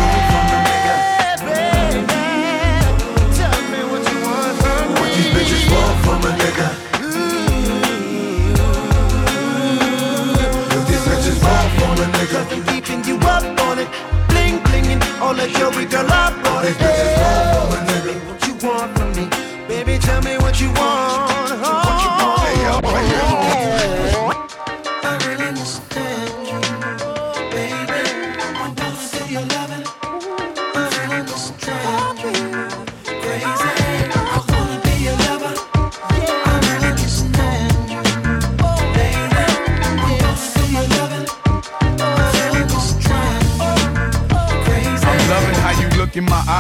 Blinging, 15.20 15.28
all 15.28 15.34
that 15.34 15.50
jewelry, 15.50 15.86
girl, 15.86 16.06
I 16.08 16.42
bought 16.44 16.66
it. 16.66 16.76
bitches 16.78 17.18
want 17.22 17.72
from 17.72 17.78
a 17.78 17.92
nigga. 17.92 18.14
What 18.28 18.48
you 18.48 18.68
want 18.68 18.98
from 18.98 19.10
me, 19.16 19.30
baby? 19.68 20.00
Tell 20.00 20.22
me 20.22 20.38
what 20.38 20.60
you 20.60 20.68
want. 20.74 21.62
What 21.62 21.89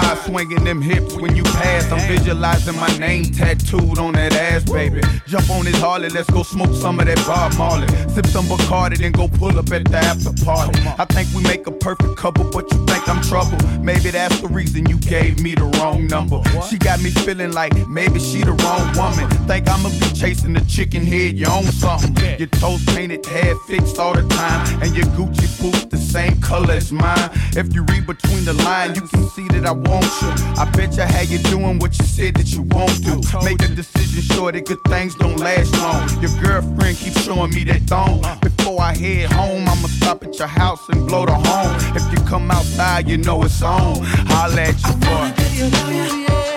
eyes, 0.05 0.21
swinging 0.25 0.63
them 0.63 0.81
hips 0.81 1.15
when 1.15 1.35
you 1.35 1.43
pass. 1.43 1.91
I'm 1.91 1.99
visualizing 2.07 2.75
my 2.75 2.95
name 2.97 3.25
tattooed 3.25 3.99
on 3.99 4.13
that 4.13 4.33
ass, 4.33 4.63
baby. 4.63 5.01
Jump 5.27 5.49
on 5.49 5.65
this 5.65 5.79
Harley, 5.79 6.09
let's 6.09 6.29
go 6.29 6.43
smoke 6.43 6.73
some 6.73 6.99
of 6.99 7.05
that 7.05 7.17
Bob 7.25 7.57
Marley. 7.57 7.87
Sip 8.09 8.25
some 8.27 8.45
Bacardi, 8.45 8.97
then 8.97 9.11
go 9.11 9.27
pull 9.27 9.57
up 9.57 9.71
at 9.71 9.85
the 9.85 9.97
after 9.97 10.33
party. 10.43 10.79
I 10.97 11.05
think 11.05 11.27
we 11.35 11.43
make 11.43 11.67
a 11.67 11.71
perfect 11.71 12.15
couple, 12.17 12.45
but 12.45 12.71
you 12.71 12.85
think 12.85 13.07
I'm 13.07 13.21
trouble. 13.21 13.57
Maybe 13.79 14.11
that's 14.11 14.39
the 14.41 14.47
reason 14.47 14.87
you 14.89 14.97
gave 14.97 15.41
me 15.41 15.55
the 15.55 15.65
wrong 15.77 16.07
number. 16.07 16.41
She 16.69 16.77
got 16.77 17.01
me 17.01 17.09
feeling 17.11 17.51
like 17.51 17.73
maybe 17.87 18.19
she 18.19 18.43
the 18.43 18.53
wrong 18.53 18.85
woman. 18.95 19.29
Think 19.47 19.69
I'ma 19.69 19.89
be 19.89 20.09
chasing 20.13 20.53
the 20.53 20.61
chicken 20.61 21.03
head, 21.05 21.37
you 21.37 21.47
own 21.47 21.65
something. 21.65 22.15
Your 22.39 22.47
toes 22.47 22.83
painted, 22.85 23.25
hair 23.25 23.55
fixed 23.67 23.99
all 23.99 24.13
the 24.13 24.27
time, 24.27 24.81
and 24.81 24.95
your 24.95 25.05
Gucci 25.17 25.47
boots 25.61 25.85
the 25.85 25.97
same 25.97 26.39
color 26.41 26.73
as 26.73 26.91
mine. 26.91 27.29
If 27.55 27.73
you 27.73 27.83
read 27.83 28.05
between 28.05 28.45
the 28.45 28.53
lines, 28.53 28.97
you 28.97 29.07
can 29.07 29.27
see 29.29 29.47
that 29.49 29.65
I 29.65 29.71
want 29.89 30.05
you. 30.21 30.29
I 30.61 30.69
bet 30.75 30.95
you 30.95 31.03
how 31.03 31.21
you 31.21 31.39
doing 31.39 31.79
what 31.79 31.97
you 31.97 32.05
said 32.05 32.35
that 32.35 32.53
you 32.53 32.61
won't 32.61 33.03
do. 33.03 33.19
Make 33.43 33.61
a 33.63 33.67
decision 33.67 34.21
sure 34.21 34.51
that 34.51 34.65
good 34.65 34.83
things 34.87 35.15
don't 35.15 35.37
last 35.37 35.73
long. 35.81 36.07
Your 36.21 36.31
girlfriend 36.41 36.97
keeps 36.97 37.21
showing 37.23 37.51
me 37.51 37.63
that 37.65 37.81
thong. 37.83 38.21
Before 38.41 38.81
I 38.81 38.95
head 38.95 39.31
home, 39.31 39.67
I'ma 39.67 39.87
stop 39.87 40.23
at 40.23 40.37
your 40.37 40.47
house 40.47 40.87
and 40.89 41.07
blow 41.07 41.25
the 41.25 41.33
horn. 41.33 41.75
If 41.95 42.05
you 42.13 42.19
come 42.25 42.51
outside, 42.51 43.07
you 43.07 43.17
know 43.17 43.43
it's 43.43 43.61
on. 43.61 43.97
Holla 44.31 44.61
at 44.61 44.77
you, 44.85 44.95
boy. 45.03 46.48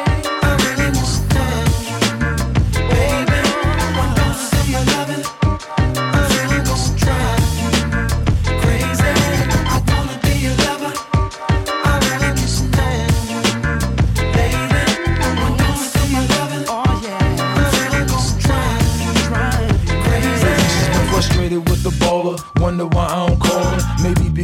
Baller, 22.01 22.39
wonder 22.61 22.87
why 22.87 23.07
I 23.07 23.27
don't 23.27 23.32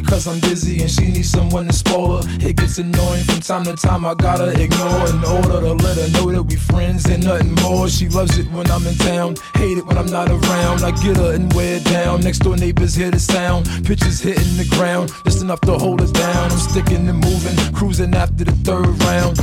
because 0.02 0.26
I'm 0.26 0.38
busy 0.40 0.80
and 0.80 0.90
she 0.90 1.06
needs 1.10 1.30
someone 1.30 1.66
to 1.66 1.72
spoil 1.72 2.22
her. 2.22 2.46
It 2.46 2.56
gets 2.56 2.78
annoying 2.78 3.24
from 3.24 3.40
time 3.40 3.64
to 3.64 3.74
time, 3.74 4.04
I 4.04 4.14
gotta 4.14 4.50
ignore 4.60 5.06
in 5.08 5.24
order 5.24 5.60
to 5.66 5.72
let 5.74 5.96
her 5.96 6.08
know 6.12 6.30
that 6.30 6.42
we 6.42 6.56
friends 6.56 7.06
and 7.06 7.24
nothing 7.24 7.54
more. 7.62 7.88
She 7.88 8.08
loves 8.08 8.38
it 8.38 8.46
when 8.52 8.70
I'm 8.70 8.86
in 8.86 8.94
town, 8.96 9.36
hate 9.54 9.78
it 9.78 9.86
when 9.86 9.98
I'm 9.98 10.06
not 10.06 10.28
around. 10.30 10.84
I 10.84 10.92
get 10.92 11.16
her 11.16 11.34
and 11.34 11.52
wear 11.52 11.80
down. 11.80 12.20
Next 12.20 12.40
door 12.40 12.56
neighbors 12.56 12.94
hear 12.94 13.10
the 13.10 13.18
sound, 13.18 13.66
pitches 13.84 14.20
hitting 14.20 14.56
the 14.56 14.68
ground, 14.76 15.12
just 15.24 15.42
enough 15.42 15.60
to 15.62 15.76
hold 15.78 16.00
us 16.00 16.12
down. 16.12 16.50
I'm 16.50 16.58
sticking 16.58 17.08
and 17.08 17.18
moving, 17.18 17.56
cruising 17.74 18.14
after 18.14 18.44
the 18.44 18.52
third 18.66 19.02
round. 19.02 19.36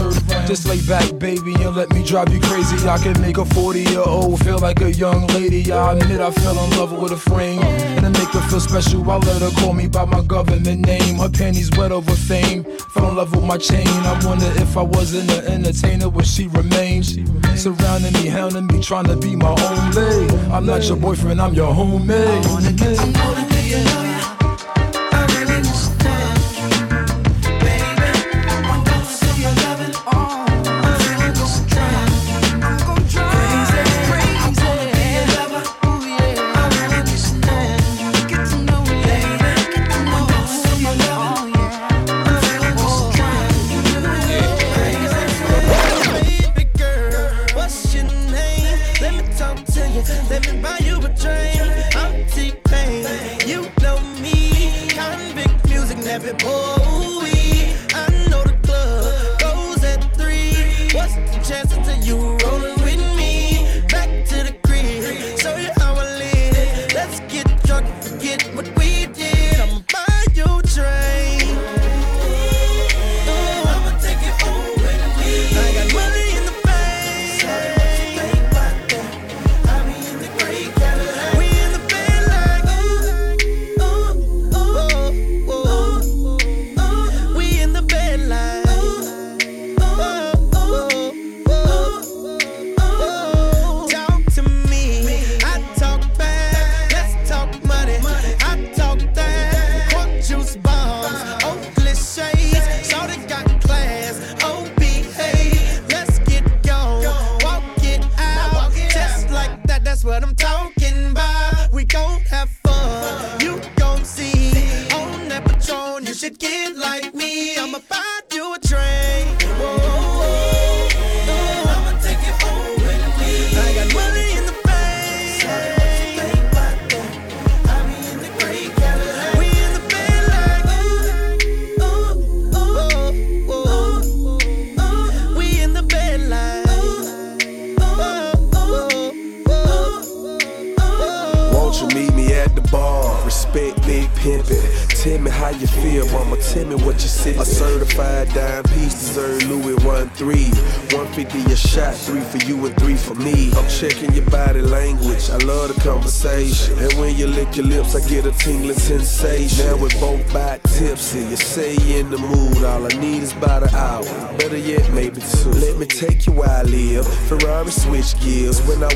Just 0.47 0.67
lay 0.67 0.81
back, 0.87 1.19
baby, 1.19 1.53
and 1.55 1.75
let 1.75 1.89
me 1.91 2.03
drive 2.03 2.31
you 2.31 2.39
crazy. 2.39 2.87
I 2.87 2.97
can 2.97 3.19
make 3.21 3.37
a 3.37 3.45
40 3.45 3.81
year 3.81 4.03
old 4.05 4.43
feel 4.43 4.59
like 4.59 4.81
a 4.81 4.91
young 4.91 5.27
lady. 5.27 5.71
I 5.71 5.93
admit 5.93 6.21
I 6.21 6.31
fell 6.31 6.57
in 6.63 6.69
love 6.77 6.91
with 7.01 7.11
a 7.11 7.17
frame, 7.17 7.61
and 7.61 8.05
to 8.05 8.11
make 8.11 8.29
her 8.29 8.41
feel 8.49 8.59
special, 8.59 9.09
I 9.09 9.17
let 9.17 9.41
her 9.41 9.51
call 9.61 9.73
me 9.73 9.87
by 9.87 10.05
my 10.05 10.21
government 10.21 10.44
name. 10.45 11.15
Her 11.15 11.29
panties 11.29 11.69
wet 11.77 11.91
over 11.91 12.15
fame. 12.15 12.63
Fell 12.93 13.09
in 13.09 13.15
love 13.15 13.35
with 13.35 13.45
my 13.45 13.57
chain. 13.57 13.87
I 13.87 14.19
wonder 14.25 14.47
if 14.61 14.77
I 14.77 14.81
wasn't 14.81 15.31
an 15.31 15.45
entertainer, 15.45 16.09
would 16.09 16.27
she 16.27 16.47
remain? 16.47 17.03
Surrounding 17.55 18.13
me, 18.13 18.27
hounding 18.27 18.67
me, 18.67 18.81
trying 18.81 19.05
to 19.05 19.15
be 19.15 19.35
my 19.35 19.49
own. 19.49 20.51
I'm 20.51 20.65
not 20.65 20.87
your 20.87 20.97
boyfriend, 20.97 21.41
I'm 21.41 21.53
your 21.53 21.73
homemade. 21.73 22.43
Crazy, 22.45 22.75
crazy. 22.77 24.34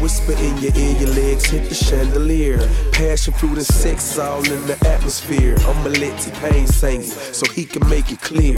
whisper 0.09 0.33
in 0.41 0.57
your 0.57 0.75
ear, 0.75 0.97
your 0.97 1.09
legs 1.09 1.45
hit 1.45 1.69
the 1.69 1.75
chandelier. 1.75 2.57
Passion 2.91 3.31
fruit 3.33 3.57
and 3.57 3.65
sex 3.65 4.17
all 4.17 4.43
in 4.43 4.65
the 4.65 4.75
atmosphere. 4.87 5.55
I'ma 5.59 5.89
let 5.89 6.19
T-Pain 6.19 6.65
sing 6.65 7.01
it 7.01 7.35
so 7.35 7.45
he 7.53 7.63
can 7.63 7.87
make 7.87 8.11
it 8.11 8.19
clear. 8.19 8.55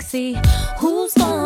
sexy. 0.00 0.36
Who's 0.78 1.14
gonna 1.14 1.37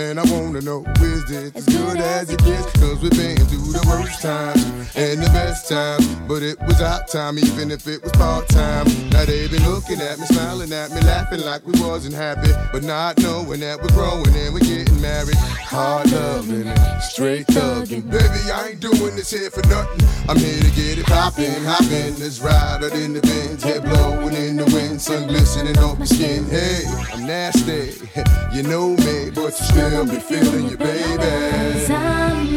and 0.00 0.18
I 0.18 0.24
wanna 0.32 0.60
know 0.60 0.84
is 1.00 1.24
this 1.26 1.54
as 1.54 1.66
good 1.66 1.98
as 1.98 2.30
it 2.30 2.42
gets? 2.44 2.72
Cause 2.80 3.00
we've 3.02 3.10
been 3.12 3.36
through 3.36 3.72
the 3.72 3.84
worst 3.88 4.22
times 4.22 4.64
and 4.96 5.22
the 5.22 5.30
best 5.30 5.68
times, 5.68 6.06
but 6.26 6.42
it 6.42 6.58
was 6.62 6.78
hot 6.80 7.08
time, 7.08 7.38
even 7.38 7.70
if 7.70 7.86
it 7.86 8.02
was 8.02 8.12
part 8.12 8.48
time. 8.48 8.86
Now 9.10 9.24
they 9.24 9.48
been 9.48 9.64
looking 9.68 10.00
at 10.00 10.18
me, 10.18 10.26
smiling 10.26 10.72
at 10.72 10.90
me, 10.90 11.00
laughing 11.02 11.40
like 11.40 11.66
we 11.66 11.78
wasn't 11.80 12.14
happy, 12.14 12.50
but 12.72 12.82
not 12.82 13.18
knowing 13.18 13.60
that 13.60 13.80
we're 13.80 13.94
growing 13.94 14.34
and 14.34 14.54
we're 14.54 14.60
getting 14.60 15.00
married. 15.00 15.36
Hard 15.36 16.10
loving, 16.12 16.72
straight 17.00 17.46
thugging. 17.48 18.10
Baby, 18.10 18.50
I 18.52 18.70
ain't 18.70 18.80
doing 18.80 19.16
this 19.16 19.30
here 19.30 19.50
for 19.50 19.62
nothing. 19.68 20.06
I'm 20.28 20.38
here 20.38 20.60
to 20.60 20.70
get 20.70 20.98
it 20.98 21.06
poppin', 21.06 21.64
hoppin'. 21.64 22.18
Let's 22.18 22.40
ride 22.40 22.82
out 22.84 22.92
in 22.92 23.12
the 23.12 23.20
Benz, 23.20 23.62
head 23.62 23.84
blowing 23.84 24.34
in 24.34 24.56
the 24.56 24.64
wind, 24.72 25.00
sun 25.00 25.28
glistening 25.28 25.78
off 25.78 25.98
my 25.98 26.04
skin. 26.04 26.44
Hey, 26.46 26.84
I'm 27.12 27.26
nasty, 27.26 27.94
you 28.52 28.62
know 28.62 28.96
me, 28.96 29.30
but 29.30 29.52
still 29.52 29.89
damn, 29.90 30.06
be 30.06 30.20
feeling 30.20 30.68
you, 30.70 30.76
baby. 30.76 31.80
Some 31.80 32.49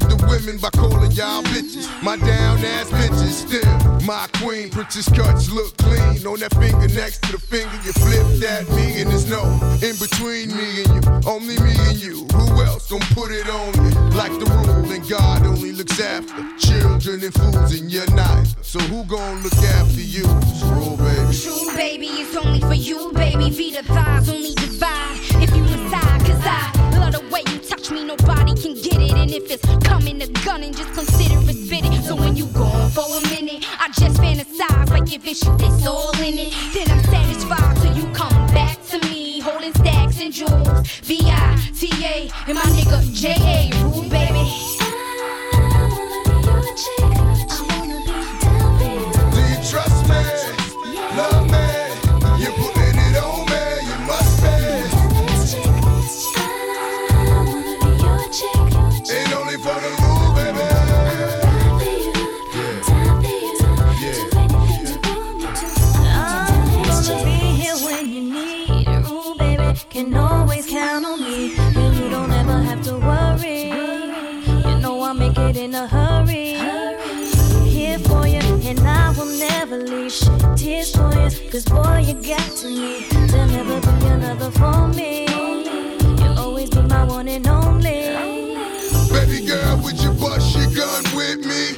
to 0.00 0.16
women 0.26 0.58
by 0.58 0.70
calling 0.70 1.10
y'all 1.12 1.42
bitches. 1.44 1.86
My 2.02 2.16
down 2.16 2.58
ass 2.64 2.90
bitches 2.90 3.46
still. 3.46 4.06
My 4.06 4.28
queen, 4.34 4.70
Princess 4.70 5.08
cuts 5.08 5.50
look 5.50 5.76
clean. 5.78 6.26
On 6.26 6.38
that 6.40 6.54
finger 6.54 6.88
next 6.88 7.22
to 7.24 7.32
the 7.32 7.38
finger, 7.38 7.74
you 7.84 7.92
flip 7.92 8.26
that 8.40 8.68
me 8.74 9.00
and 9.00 9.10
there's 9.10 9.28
no 9.28 9.42
in 9.82 9.96
between 9.96 10.54
me 10.56 10.82
and 10.82 10.90
you. 10.94 11.02
Only 11.26 11.58
me 11.60 11.74
and 11.88 11.98
you. 12.02 12.26
Who 12.34 12.62
else 12.62 12.90
gon' 12.90 13.00
put 13.14 13.30
it 13.30 13.48
on 13.48 13.72
me? 13.84 13.90
Like 14.16 14.32
the 14.38 14.46
rule, 14.46 14.92
and 14.92 15.08
God 15.08 15.46
only 15.46 15.72
looks 15.72 16.00
after 16.00 16.42
children 16.58 17.22
and 17.24 17.34
fools, 17.34 17.78
and 17.78 17.90
you're 17.90 18.10
not. 18.14 18.46
So 18.62 18.78
who 18.78 19.04
gon' 19.04 19.42
look 19.42 19.58
after 19.78 20.00
you? 20.00 20.26
Rule, 20.70 20.96
baby. 20.96 21.36
True, 21.36 21.76
baby, 21.76 22.06
it's 22.06 22.36
only 22.36 22.60
for 22.60 22.74
you, 22.74 23.12
baby. 23.12 23.50
Feet 23.50 23.76
the 23.76 23.82
thighs 23.82 24.28
only 24.28 24.54
divide 24.54 25.18
if 25.42 25.54
you 25.54 25.64
inside. 25.64 26.20
Cause 26.26 26.42
I 26.44 26.75
touch 27.86 27.94
me, 27.94 28.04
nobody 28.04 28.54
can 28.54 28.74
get 28.74 29.00
it. 29.00 29.12
And 29.12 29.30
if 29.30 29.50
it's 29.50 29.64
coming 29.86 30.18
to 30.20 30.26
gunning, 30.44 30.72
just 30.72 30.92
consider 30.94 31.38
it 31.50 31.56
spitting. 31.66 31.92
So 32.02 32.14
when 32.16 32.36
you 32.36 32.46
gone 32.46 32.90
for 32.90 33.04
a 33.04 33.20
minute, 33.28 33.64
I 33.80 33.88
just 33.88 34.20
fantasize 34.20 34.90
like 34.90 35.12
if 35.12 35.26
it's 35.26 35.44
you, 35.44 35.54
it's 35.60 35.86
all 35.86 36.16
in 36.20 36.38
it. 36.38 36.54
Then 36.72 36.90
I'm 36.90 37.04
satisfied 37.04 37.76
till 37.82 37.96
you 37.96 38.12
come 38.12 38.46
back 38.48 38.84
to 38.86 38.98
me, 39.08 39.40
holding 39.40 39.74
stacks 39.74 40.20
and 40.20 40.32
jewels. 40.32 40.88
V 41.02 41.18
I 41.24 41.56
T 41.74 41.90
A 42.04 42.30
and 42.48 42.54
my 42.54 42.62
nigga 42.62 43.02
J 43.12 43.34
A. 43.34 43.70
Baby. 44.08 44.76
Do 46.98 47.15
cause 81.56 81.64
boy, 81.64 81.98
you 82.06 82.14
got 82.14 82.56
to 82.56 82.66
me. 82.66 83.06
There'll 83.28 83.48
never 83.48 83.80
be 83.80 84.06
another 84.06 84.50
for 84.50 84.88
me. 84.88 85.26
You'll 86.20 86.38
always 86.38 86.68
be 86.68 86.82
my 86.82 87.04
one 87.04 87.28
and 87.28 87.46
only. 87.46 88.14
Baby 89.10 89.46
girl, 89.46 89.80
would 89.82 89.98
you 90.02 90.12
bust 90.12 90.56
your 90.56 90.70
gun 90.74 91.04
with 91.16 91.46
me? 91.46 91.72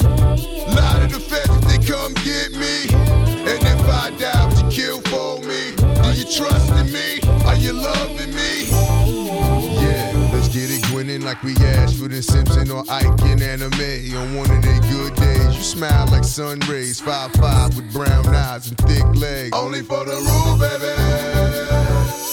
Lie 0.74 1.06
to 1.06 1.14
the 1.14 1.20
feds 1.20 1.50
if 1.50 1.62
they 1.68 1.78
come 1.86 2.14
get 2.24 2.52
me. 2.52 2.88
And 3.50 3.62
if 3.62 3.88
I 3.88 4.10
die, 4.18 4.46
would 4.46 4.58
you 4.58 4.70
kill 4.70 5.00
for 5.02 5.38
me? 5.46 5.76
Do 6.02 6.10
you 6.18 6.24
trust 6.24 6.70
in 6.72 6.92
me? 6.92 7.20
Are 7.46 7.56
you 7.56 7.72
loving 7.72 8.34
me? 8.34 9.07
Like 11.28 11.42
we 11.42 11.54
Ashford 11.56 12.12
and 12.12 12.24
Simpson 12.24 12.70
or 12.70 12.84
Ike 12.88 13.20
in 13.26 13.42
anime. 13.42 14.16
On 14.16 14.34
one 14.34 14.50
of 14.50 14.62
their 14.62 14.80
good 14.80 15.14
days, 15.14 15.56
you 15.56 15.62
smile 15.62 16.06
like 16.06 16.24
sun 16.24 16.58
rays. 16.60 17.00
Five 17.02 17.32
five 17.32 17.76
with 17.76 17.92
brown 17.92 18.26
eyes 18.28 18.68
and 18.68 18.78
thick 18.78 19.04
legs. 19.14 19.50
Only 19.52 19.82
for 19.82 20.06
the 20.06 20.16
rule, 20.16 20.56
baby. 20.58 22.27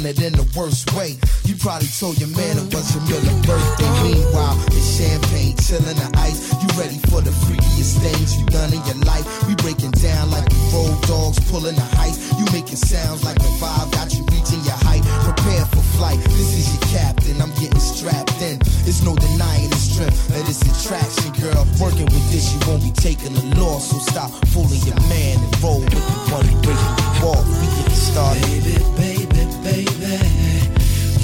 It 0.00 0.16
in 0.24 0.32
the 0.32 0.48
worst 0.56 0.88
way. 0.96 1.20
You 1.44 1.54
probably 1.60 1.92
told 2.00 2.16
your 2.16 2.32
man 2.32 2.56
it 2.56 2.72
was 2.72 2.96
your 2.96 3.04
million 3.12 3.36
birthday. 3.44 3.92
Meanwhile, 4.08 4.56
it's 4.72 4.88
champagne, 4.96 5.52
chilling 5.60 6.00
the 6.00 6.08
ice. 6.16 6.48
You 6.64 6.68
ready 6.80 6.96
for 7.12 7.20
the 7.20 7.28
freakiest 7.44 8.00
things 8.00 8.40
you 8.40 8.46
done 8.48 8.72
in 8.72 8.80
your 8.88 9.04
life? 9.04 9.28
We 9.44 9.52
breaking 9.60 9.92
down 10.00 10.32
like 10.32 10.48
we 10.48 10.56
road 10.72 10.96
dogs, 11.04 11.36
pulling 11.52 11.76
the 11.76 11.84
height. 12.00 12.16
You 12.40 12.48
making 12.56 12.80
sounds 12.80 13.20
like 13.20 13.36
the 13.36 13.52
vibe 13.60 13.92
got 13.92 14.08
you 14.16 14.24
reaching 14.32 14.64
your 14.64 14.80
height. 14.80 15.04
Prepare 15.28 15.68
for 15.68 15.84
flight. 16.00 16.18
This 16.40 16.56
is 16.56 16.66
your 16.72 16.84
captain. 16.96 17.36
I'm 17.44 17.52
getting 17.60 17.84
strapped 17.84 18.40
in. 18.40 18.64
It's 18.88 19.04
no 19.04 19.12
denying 19.12 19.68
the 19.68 19.76
strength 19.76 20.16
of 20.32 20.40
this 20.48 20.64
attraction, 20.64 21.36
girl. 21.36 21.68
Working 21.76 22.08
with 22.08 22.24
this, 22.32 22.48
you 22.48 22.60
won't 22.64 22.80
be 22.80 22.96
taking 22.96 23.36
a 23.36 23.44
loss. 23.60 23.92
So 23.92 24.00
stop 24.08 24.32
fooling 24.56 24.80
your 24.88 24.96
man 25.12 25.36
and 25.36 25.52
roll 25.60 25.84
with 25.84 25.92
the 25.92 26.16
one 26.32 26.48
breaking 26.64 26.96
you 26.96 27.28
off. 27.28 27.44
We 27.44 27.68
get 27.76 27.92
started. 27.92 28.40
Baby, 28.48 28.80
baby, 28.96 29.31
baby. 29.72 30.18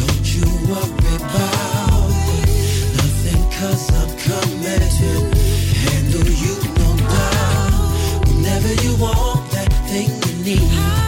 Don't 0.01 0.27
you 0.35 0.47
worry 0.69 1.17
about 1.17 1.89
I'm 4.01 4.13
coming 4.17 4.83
to 4.99 5.11
handle 5.85 6.31
you, 6.43 6.55
no 6.79 6.89
doubt. 7.13 8.29
Whenever 8.29 8.73
you 8.85 8.97
want 8.97 9.51
that 9.53 9.71
thing 9.89 10.09
you 10.27 10.45
need, 10.45 11.08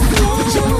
I 0.43 0.71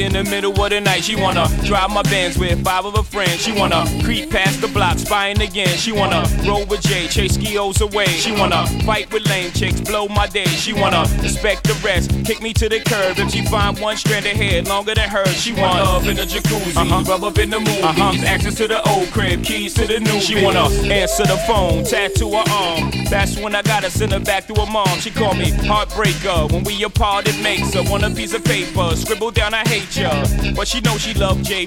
in 0.00 0.12
the 0.12 0.24
middle 0.24 0.58
of 0.62 0.70
the 0.70 0.80
night. 0.80 1.04
She 1.04 1.14
wanna 1.14 1.46
drive 1.64 1.90
my 1.90 2.02
Benz 2.02 2.38
with 2.38 2.64
five 2.64 2.84
of 2.86 2.96
her 2.96 3.02
friends. 3.20 3.42
She 3.42 3.52
wanna 3.52 3.84
creep 4.02 4.30
past 4.30 4.60
the 4.60 4.68
block, 4.68 4.98
spying 4.98 5.40
again. 5.40 5.76
She 5.76 5.92
wanna 5.92 6.24
roll 6.46 6.64
with 6.66 6.80
Jay, 6.80 7.06
chase 7.08 7.36
skios 7.36 7.80
away. 7.80 8.06
She 8.06 8.32
wanna 8.32 8.66
fight 8.86 9.12
with 9.12 9.28
lame 9.28 9.52
chicks, 9.52 9.80
blow 9.80 10.08
my 10.08 10.26
day. 10.26 10.46
She 10.64 10.72
wanna 10.72 11.02
respect 11.22 11.64
the 11.64 11.74
rest, 11.84 12.10
kick 12.24 12.40
me 12.40 12.52
to 12.54 12.68
the 12.68 12.80
curb. 12.80 13.18
If 13.18 13.30
she 13.32 13.44
find 13.44 13.78
one 13.78 13.96
strand 13.96 14.26
of 14.26 14.32
hair 14.32 14.62
longer 14.62 14.94
than 14.94 15.08
hers, 15.08 15.36
she 15.36 15.52
wanna 15.52 15.84
love 15.84 16.08
in 16.08 16.16
the 16.16 16.22
jacuzzi, 16.22 16.76
uh-huh. 16.76 17.04
rub 17.10 17.24
up 17.24 17.38
in 17.38 17.50
the 17.50 17.60
movies, 17.60 17.84
uh-huh. 17.84 18.26
access 18.26 18.54
to 18.56 18.66
the 18.68 18.80
old 18.88 19.10
crib, 19.10 19.44
keys 19.44 19.74
to 19.74 19.86
the 19.86 20.00
new. 20.00 20.20
She 20.20 20.42
wanna 20.42 20.64
answer 21.00 21.24
the 21.24 21.38
phone, 21.46 21.84
tattoo 21.84 22.30
her 22.30 22.44
arm. 22.50 22.90
That's 23.10 23.36
when 23.36 23.54
I 23.54 23.62
gotta 23.62 23.90
send 23.90 24.12
her 24.12 24.20
back 24.20 24.46
to 24.46 24.54
her 24.54 24.70
mom. 24.70 24.98
She 25.00 25.10
called 25.10 25.36
me 25.36 25.50
heartbreaker. 25.50 26.50
When 26.52 26.64
we 26.64 26.82
apart, 26.84 27.28
it 27.28 27.38
makes 27.42 27.74
her 27.74 27.82
want 27.82 28.04
a 28.04 28.10
piece 28.10 28.32
of 28.32 28.44
paper. 28.44 28.96
Scribble 28.96 29.30
down, 29.30 29.52
I 29.52 29.68
hate 29.68 29.94
ya. 29.96 30.10
But 30.56 30.68
she 30.68 30.80
know 30.80 30.96
she 30.96 31.12
love 31.14 31.42
Jay 31.42 31.66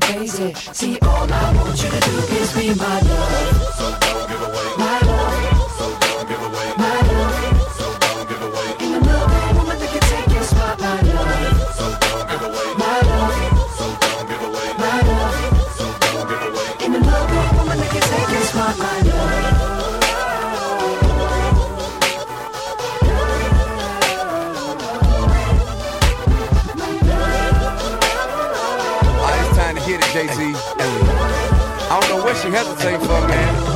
crazy. 0.00 0.54
See, 0.72 0.98
all 1.00 1.32
I 1.32 1.56
want 1.56 1.82
you 1.82 1.90
to 1.90 2.00
do 2.00 2.16
is 2.36 2.52
be 2.54 2.74
my 2.74 3.00
love. 3.00 4.03
She 32.54 32.58
hesitating 32.58 33.00
for, 33.00 33.26
man. 33.26 33.64
Hey, 33.64 33.73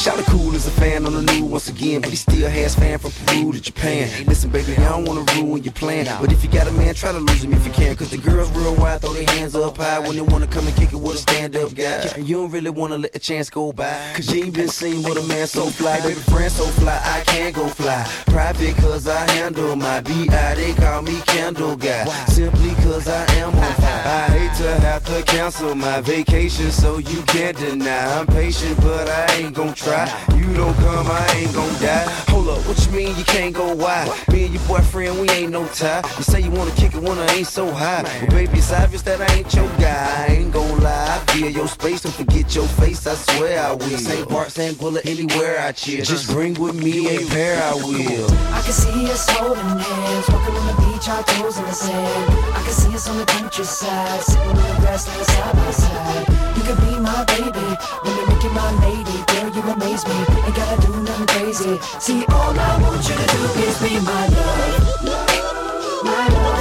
shout 0.00 0.16
the 0.16 0.22
cool 0.30 0.54
as 0.54 0.66
a 0.66 0.70
fan 0.70 1.04
on 1.04 1.12
the 1.12 1.20
new 1.34 1.44
once 1.44 1.68
again, 1.68 2.00
but 2.00 2.08
he 2.08 2.16
still 2.16 2.48
has 2.48 2.74
fan 2.74 2.98
from 2.98 3.12
Peru 3.26 3.52
to 3.52 3.60
Japan. 3.60 4.08
Listen, 4.26 4.48
baby, 4.48 4.74
I 4.78 4.88
don't 4.88 5.04
wanna 5.04 5.24
ruin 5.34 5.62
your 5.62 5.74
plan, 5.74 6.06
but 6.22 6.32
if 6.32 6.42
you 6.42 6.50
got 6.50 6.66
a 6.66 6.72
man, 6.72 6.94
try 6.94 7.12
to 7.12 7.18
lose 7.18 7.44
him 7.44 7.52
if 7.52 7.66
you 7.66 7.72
can. 7.72 7.94
Cause 7.96 8.10
the 8.10 8.16
girls 8.16 8.50
real 8.52 8.74
wide, 8.76 9.02
throw 9.02 9.12
their 9.12 9.28
hands 9.28 9.54
up 9.54 9.76
high 9.76 9.98
when 9.98 10.16
they 10.16 10.22
wanna 10.22 10.46
come 10.46 10.66
and 10.66 10.74
kick 10.74 10.94
it 10.94 10.96
with 10.96 11.16
a 11.16 11.18
stand 11.18 11.54
up 11.54 11.74
guy. 11.74 12.16
You 12.16 12.36
don't 12.36 12.50
really 12.50 12.70
wanna 12.70 12.96
let 12.96 13.12
the 13.12 13.18
chance 13.18 13.50
go 13.50 13.72
by, 13.72 13.92
cause 14.14 14.32
you 14.32 14.44
ain't 14.44 14.54
been 14.54 14.68
seen 14.68 15.02
with 15.02 15.18
a 15.18 15.26
man 15.28 15.46
so 15.46 15.66
fly. 15.66 16.00
Baby, 16.00 16.14
friend 16.14 16.50
so 16.50 16.64
fly, 16.80 16.98
I 17.04 17.20
can't 17.26 17.54
go 17.54 17.68
fly. 17.68 18.02
Private 18.26 18.76
cause 18.76 19.06
I 19.06 19.30
handle 19.32 19.76
my 19.76 20.00
BI, 20.00 20.54
they 20.54 20.72
call 20.72 21.02
me 21.02 21.20
Candle 21.26 21.76
Guy. 21.76 22.06
Simply 22.24 22.74
cause 22.76 23.06
I 23.06 23.22
am 23.34 23.54
on 23.54 23.74
fire. 23.74 24.02
I 24.06 24.26
hate 24.32 24.56
to 24.64 24.80
have 24.80 25.04
to 25.04 25.22
cancel 25.24 25.74
my 25.74 26.00
vacation, 26.00 26.70
so 26.70 26.96
you 26.96 27.20
can't 27.24 27.56
deny. 27.58 28.18
I'm 28.18 28.26
patient, 28.26 28.80
but 28.80 29.06
I 29.06 29.26
ain't 29.34 29.54
gon' 29.54 29.74
try. 29.74 29.89
You 29.90 30.54
don't 30.54 30.76
come, 30.76 31.06
I 31.08 31.26
ain't 31.36 31.52
gon' 31.52 31.68
die. 31.82 32.04
Hold 32.28 32.48
up, 32.48 32.64
what 32.68 32.78
you 32.86 32.92
mean 32.92 33.16
you 33.16 33.24
can't 33.24 33.52
go 33.52 33.74
wide? 33.74 34.08
Me 34.28 34.44
and 34.44 34.54
your 34.54 34.62
boyfriend, 34.68 35.18
we 35.18 35.28
ain't 35.30 35.50
no 35.50 35.66
tie. 35.66 36.00
You 36.16 36.22
say 36.22 36.40
you 36.40 36.50
wanna 36.52 36.70
kick 36.76 36.94
it 36.94 37.02
when 37.02 37.18
I 37.18 37.26
ain't 37.34 37.48
so 37.48 37.68
high. 37.68 38.04
Well, 38.04 38.30
baby, 38.30 38.58
it's 38.58 38.72
obvious 38.72 39.02
that 39.02 39.20
I 39.20 39.34
ain't 39.34 39.52
your 39.52 39.66
guy. 39.78 40.26
I 40.28 40.32
ain't 40.32 40.52
gon' 40.52 40.78
lie. 40.78 41.20
I 41.20 41.32
feel 41.32 41.50
your 41.50 41.66
space 41.66 42.04
and 42.04 42.14
forget 42.14 42.54
your 42.54 42.68
face, 42.68 43.04
I 43.04 43.14
swear 43.14 43.60
I 43.64 43.72
will. 43.72 43.98
St. 43.98 44.28
Bart, 44.28 44.52
St. 44.52 44.78
Bullet, 44.78 45.04
anywhere 45.06 45.58
I 45.58 45.72
chill. 45.72 46.04
Just 46.04 46.30
bring 46.30 46.54
with 46.54 46.76
me 46.76 47.16
a 47.16 47.26
pair, 47.26 47.60
I 47.60 47.74
will. 47.74 48.30
I 48.54 48.62
can 48.62 48.72
see 48.72 49.10
us 49.10 49.28
holding 49.28 49.64
hands, 49.64 50.28
walking 50.28 50.54
on 50.54 50.66
the 50.68 50.79
reach 51.00 51.08
our 51.08 51.22
toes 51.22 51.58
in 51.58 51.64
the 51.64 51.72
sand. 51.72 52.30
I 52.54 52.62
can 52.62 52.72
see 52.72 52.94
us 52.94 53.08
on 53.08 53.16
the 53.16 53.24
countryside, 53.24 54.20
sitting 54.20 54.48
on 54.48 54.56
the 54.56 54.80
grassland 54.80 55.26
side 55.26 55.54
by 55.54 55.70
side. 55.70 56.28
You 56.56 56.62
could 56.62 56.80
be 56.80 56.98
my 57.00 57.24
baby, 57.24 57.68
when 58.02 58.16
you 58.16 58.26
make 58.28 58.42
you 58.42 58.50
my 58.50 58.70
lady. 58.84 59.24
Girl, 59.32 59.50
you 59.50 59.62
amaze 59.72 60.06
me, 60.06 60.14
ain't 60.44 60.56
gotta 60.56 60.86
do 60.86 61.02
nothing 61.02 61.26
crazy. 61.26 61.78
See, 62.00 62.24
all 62.28 62.58
I 62.58 62.82
want 62.82 63.08
you 63.08 63.14
to 63.14 63.26
do 63.34 63.42
is 63.64 63.80
be 63.82 63.94
my 64.04 64.26
love, 64.28 66.04
my 66.04 66.28
love. 66.28 66.59